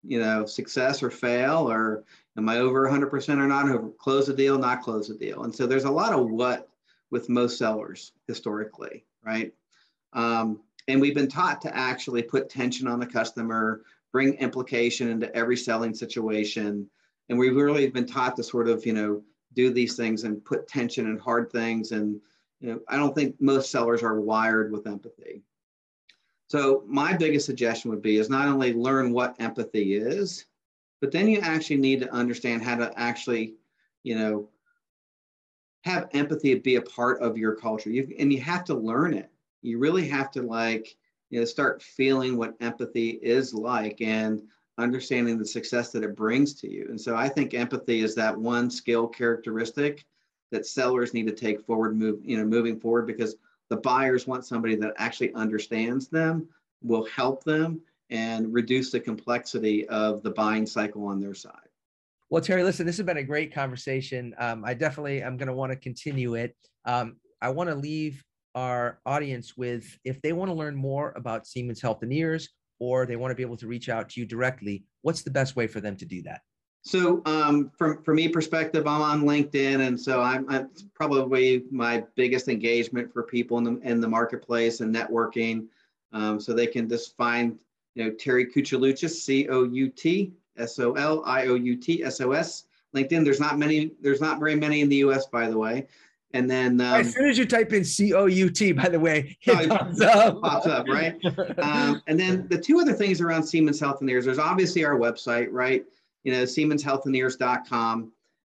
you 0.03 0.19
know, 0.19 0.45
success 0.45 1.03
or 1.03 1.11
fail, 1.11 1.69
or 1.69 2.05
Am 2.37 2.47
I 2.47 2.59
over 2.59 2.87
100% 2.87 3.39
or 3.39 3.47
not? 3.47 3.97
Close 3.97 4.27
the 4.27 4.33
deal, 4.33 4.59
not 4.59 4.83
close 4.83 5.07
the 5.07 5.15
deal. 5.15 5.43
And 5.43 5.53
so 5.53 5.65
there's 5.65 5.85
a 5.85 5.91
lot 5.91 6.13
of 6.13 6.29
what 6.29 6.69
with 7.09 7.29
most 7.29 7.57
sellers 7.57 8.11
historically, 8.27 9.05
right? 9.25 9.53
Um, 10.13 10.61
and 10.87 11.01
we've 11.01 11.15
been 11.15 11.27
taught 11.27 11.61
to 11.61 11.75
actually 11.75 12.23
put 12.23 12.49
tension 12.49 12.87
on 12.87 12.99
the 12.99 13.05
customer, 13.05 13.81
bring 14.11 14.35
implication 14.35 15.09
into 15.09 15.33
every 15.35 15.57
selling 15.57 15.93
situation. 15.93 16.89
And 17.29 17.37
we've 17.37 17.55
really 17.55 17.89
been 17.89 18.05
taught 18.05 18.35
to 18.37 18.43
sort 18.43 18.69
of, 18.69 18.85
you 18.85 18.93
know, 18.93 19.21
do 19.53 19.71
these 19.71 19.95
things 19.95 20.23
and 20.23 20.43
put 20.43 20.67
tension 20.67 21.07
and 21.07 21.19
hard 21.19 21.51
things. 21.51 21.91
And, 21.91 22.21
you 22.59 22.69
know, 22.69 22.79
I 22.87 22.95
don't 22.95 23.13
think 23.13 23.35
most 23.41 23.69
sellers 23.69 24.01
are 24.03 24.19
wired 24.19 24.71
with 24.71 24.87
empathy. 24.87 25.43
So 26.47 26.83
my 26.87 27.13
biggest 27.13 27.45
suggestion 27.45 27.91
would 27.91 28.01
be 28.01 28.17
is 28.17 28.29
not 28.29 28.47
only 28.47 28.73
learn 28.73 29.11
what 29.11 29.35
empathy 29.39 29.95
is, 29.95 30.45
but 31.01 31.11
then 31.11 31.27
you 31.27 31.39
actually 31.41 31.77
need 31.77 31.99
to 31.99 32.13
understand 32.13 32.63
how 32.63 32.75
to 32.75 32.97
actually, 32.97 33.55
you 34.03 34.17
know, 34.17 34.47
have 35.83 36.09
empathy 36.13 36.55
be 36.55 36.75
a 36.75 36.81
part 36.81 37.21
of 37.21 37.37
your 37.37 37.55
culture. 37.55 37.89
You 37.89 38.13
and 38.17 38.31
you 38.31 38.41
have 38.41 38.63
to 38.65 38.73
learn 38.73 39.13
it. 39.13 39.29
You 39.61 39.79
really 39.79 40.07
have 40.07 40.31
to 40.31 40.41
like, 40.41 40.95
you 41.29 41.39
know, 41.39 41.45
start 41.45 41.81
feeling 41.81 42.37
what 42.37 42.55
empathy 42.61 43.09
is 43.09 43.53
like 43.53 44.01
and 44.01 44.41
understanding 44.77 45.37
the 45.37 45.45
success 45.45 45.91
that 45.91 46.03
it 46.03 46.15
brings 46.15 46.53
to 46.53 46.69
you. 46.69 46.85
And 46.89 46.99
so 46.99 47.15
I 47.15 47.27
think 47.27 47.53
empathy 47.53 48.01
is 48.01 48.15
that 48.15 48.37
one 48.37 48.69
skill 48.69 49.07
characteristic 49.07 50.05
that 50.51 50.65
sellers 50.65 51.13
need 51.13 51.27
to 51.27 51.33
take 51.33 51.65
forward, 51.65 51.97
move, 51.97 52.19
you 52.23 52.37
know, 52.37 52.45
moving 52.45 52.79
forward 52.79 53.07
because 53.07 53.35
the 53.69 53.77
buyers 53.77 54.27
want 54.27 54.45
somebody 54.45 54.75
that 54.75 54.93
actually 54.97 55.33
understands 55.33 56.07
them, 56.07 56.47
will 56.81 57.05
help 57.05 57.43
them, 57.43 57.81
and 58.09 58.53
reduce 58.53 58.91
the 58.91 58.99
complexity 58.99 59.87
of 59.89 60.23
the 60.23 60.31
buying 60.31 60.65
cycle 60.65 61.05
on 61.05 61.19
their 61.19 61.33
side. 61.33 61.53
Well, 62.29 62.41
Terry, 62.41 62.63
listen, 62.63 62.85
this 62.85 62.97
has 62.97 63.05
been 63.05 63.17
a 63.17 63.23
great 63.23 63.53
conversation. 63.53 64.35
Um, 64.37 64.63
I 64.63 64.73
definitely 64.73 65.21
am 65.21 65.37
going 65.37 65.47
to 65.47 65.53
want 65.53 65.71
to 65.71 65.77
continue 65.77 66.35
it. 66.35 66.55
Um, 66.85 67.17
I 67.41 67.49
want 67.49 67.69
to 67.69 67.75
leave 67.75 68.23
our 68.57 68.99
audience 69.05 69.55
with 69.55 69.97
if 70.03 70.19
they 70.23 70.33
want 70.33 70.49
to 70.49 70.55
learn 70.55 70.75
more 70.75 71.13
about 71.15 71.45
Siemens 71.45 71.79
Healthineers 71.79 72.47
or 72.79 73.05
they 73.05 73.15
want 73.15 73.29
to 73.29 73.35
be 73.35 73.43
able 73.43 73.57
to 73.57 73.67
reach 73.67 73.87
out 73.87 74.09
to 74.09 74.19
you 74.19 74.25
directly, 74.25 74.83
what's 75.03 75.21
the 75.21 75.29
best 75.29 75.55
way 75.55 75.67
for 75.67 75.79
them 75.79 75.95
to 75.95 76.05
do 76.05 76.23
that? 76.23 76.41
So, 76.81 77.21
um, 77.25 77.69
from 77.77 78.01
from 78.01 78.15
me 78.15 78.27
perspective, 78.29 78.87
I'm 78.87 79.03
on 79.03 79.21
LinkedIn, 79.23 79.85
and 79.85 79.99
so 79.99 80.21
I'm, 80.21 80.49
I'm 80.49 80.71
probably 80.95 81.65
my 81.69 82.03
biggest 82.15 82.47
engagement 82.47 83.13
for 83.13 83.21
people 83.23 83.59
in 83.59 83.63
the 83.63 83.79
in 83.83 84.01
the 84.01 84.07
marketplace 84.07 84.81
and 84.81 84.95
networking. 84.95 85.67
Um, 86.11 86.39
so 86.39 86.53
they 86.53 86.65
can 86.65 86.89
just 86.89 87.15
find 87.15 87.59
you 87.93 88.05
know, 88.05 88.11
Terry 88.11 88.47
Coutsolioutsos, 88.47 89.09
C-O-U-T, 89.09 90.33
S-O-L-I-O-U-T-S-O-S. 90.57 92.63
LinkedIn, 92.95 93.23
there's 93.23 93.39
not 93.39 93.59
many, 93.59 93.91
there's 94.01 94.21
not 94.21 94.39
very 94.39 94.55
many 94.55 94.81
in 94.81 94.89
the 94.89 94.95
US, 94.97 95.27
by 95.27 95.47
the 95.47 95.57
way. 95.57 95.87
And 96.31 96.49
then 96.49 96.81
um, 96.81 97.01
as 97.01 97.13
soon 97.13 97.29
as 97.29 97.37
you 97.37 97.45
type 97.45 97.71
in 97.71 97.85
C 97.85 98.13
O 98.13 98.25
U 98.25 98.49
T, 98.49 98.71
by 98.73 98.89
the 98.89 98.99
way, 98.99 99.37
it 99.41 99.71
oh, 99.71 99.77
pops 99.77 100.01
up. 100.01 100.41
Pops 100.41 100.67
up, 100.67 100.87
right? 100.87 101.15
um, 101.59 102.01
and 102.07 102.19
then 102.19 102.47
the 102.49 102.57
two 102.57 102.79
other 102.79 102.93
things 102.93 103.21
around 103.21 103.43
Siemens 103.43 103.79
Healthineers. 103.79 104.25
There's 104.25 104.39
obviously 104.39 104.83
our 104.83 104.97
website, 104.97 105.47
right? 105.51 105.85
You 106.23 106.33
know, 106.33 106.43
SiemensHealthineers.com. 106.43 108.11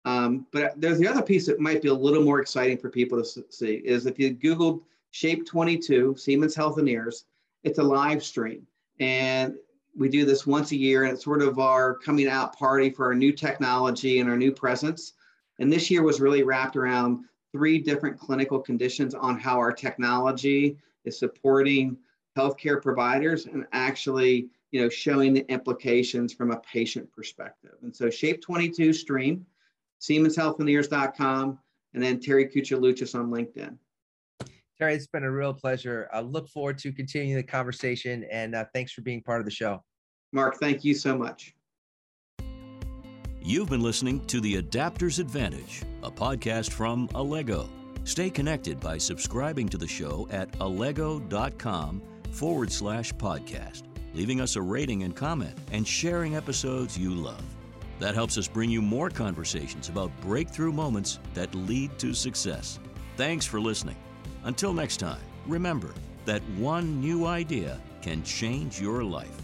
Um, 0.05 0.47
but 0.51 0.79
there's 0.79 0.97
the 0.97 1.07
other 1.07 1.21
piece 1.21 1.45
that 1.45 1.59
might 1.59 1.81
be 1.81 1.89
a 1.89 1.93
little 1.93 2.23
more 2.23 2.41
exciting 2.41 2.77
for 2.77 2.89
people 2.89 3.21
to 3.21 3.43
see 3.49 3.75
is 3.75 4.05
if 4.05 4.17
you 4.17 4.33
Googled 4.33 4.81
Shape 5.11 5.45
22 5.45 6.15
Siemens 6.17 6.55
Healthineers, 6.55 7.25
it's 7.63 7.79
a 7.79 7.83
live 7.83 8.23
stream. 8.23 8.65
And 8.99 9.55
we 9.97 10.09
do 10.09 10.25
this 10.25 10.47
once 10.47 10.71
a 10.71 10.77
year, 10.77 11.03
and 11.03 11.13
it's 11.13 11.23
sort 11.23 11.41
of 11.41 11.59
our 11.59 11.95
coming 11.95 12.27
out 12.27 12.57
party 12.57 12.89
for 12.89 13.05
our 13.05 13.15
new 13.15 13.31
technology 13.31 14.19
and 14.19 14.29
our 14.29 14.37
new 14.37 14.51
presence. 14.51 15.13
And 15.59 15.71
this 15.71 15.91
year 15.91 16.03
was 16.03 16.21
really 16.21 16.43
wrapped 16.43 16.75
around 16.75 17.25
three 17.51 17.79
different 17.79 18.19
clinical 18.19 18.59
conditions 18.59 19.13
on 19.15 19.39
how 19.39 19.57
our 19.57 19.71
technology 19.71 20.77
is 21.05 21.17
supporting 21.17 21.97
healthcare 22.37 22.81
providers 22.81 23.45
and 23.45 23.65
actually 23.73 24.49
you 24.71 24.81
know 24.81 24.89
showing 24.89 25.33
the 25.33 25.49
implications 25.51 26.33
from 26.33 26.51
a 26.51 26.59
patient 26.59 27.11
perspective. 27.11 27.73
And 27.81 27.95
so 27.95 28.09
Shape 28.09 28.41
22 28.41 28.93
Stream, 28.93 29.45
SiemensHealthineers.com, 30.01 31.59
and 31.93 32.03
then 32.03 32.19
Terry 32.19 32.47
Coutsolioutsos 32.47 33.15
on 33.15 33.29
LinkedIn. 33.31 33.77
Terry, 34.77 34.93
it's 34.93 35.07
been 35.07 35.23
a 35.23 35.31
real 35.31 35.53
pleasure. 35.53 36.07
I 36.13 36.21
look 36.21 36.47
forward 36.47 36.77
to 36.79 36.93
continuing 36.93 37.35
the 37.35 37.43
conversation 37.43 38.23
and 38.31 38.55
uh, 38.55 38.65
thanks 38.73 38.93
for 38.93 39.01
being 39.01 39.21
part 39.21 39.41
of 39.41 39.45
the 39.45 39.51
show. 39.51 39.83
Mark, 40.31 40.57
thank 40.57 40.85
you 40.85 40.93
so 40.93 41.17
much. 41.17 41.53
You've 43.49 43.71
been 43.71 43.81
listening 43.81 44.23
to 44.27 44.39
The 44.39 44.57
Adapter's 44.57 45.17
Advantage, 45.17 45.81
a 46.03 46.11
podcast 46.11 46.69
from 46.69 47.07
Allego. 47.15 47.67
Stay 48.03 48.29
connected 48.29 48.79
by 48.79 48.99
subscribing 48.99 49.67
to 49.69 49.77
the 49.79 49.87
show 49.87 50.27
at 50.29 50.51
allego.com 50.59 51.99
forward 52.29 52.71
slash 52.71 53.11
podcast, 53.13 53.85
leaving 54.13 54.39
us 54.39 54.55
a 54.55 54.61
rating 54.61 55.01
and 55.01 55.15
comment, 55.15 55.57
and 55.71 55.87
sharing 55.87 56.35
episodes 56.35 56.95
you 56.95 57.09
love. 57.09 57.43
That 57.97 58.13
helps 58.13 58.37
us 58.37 58.47
bring 58.47 58.69
you 58.69 58.83
more 58.83 59.09
conversations 59.09 59.89
about 59.89 60.11
breakthrough 60.21 60.71
moments 60.71 61.17
that 61.33 61.55
lead 61.55 61.97
to 61.97 62.13
success. 62.13 62.79
Thanks 63.17 63.47
for 63.47 63.59
listening. 63.59 63.97
Until 64.43 64.75
next 64.75 64.97
time, 64.97 65.23
remember 65.47 65.95
that 66.25 66.43
one 66.55 67.01
new 67.01 67.25
idea 67.25 67.81
can 68.03 68.21
change 68.21 68.79
your 68.79 69.03
life. 69.03 69.41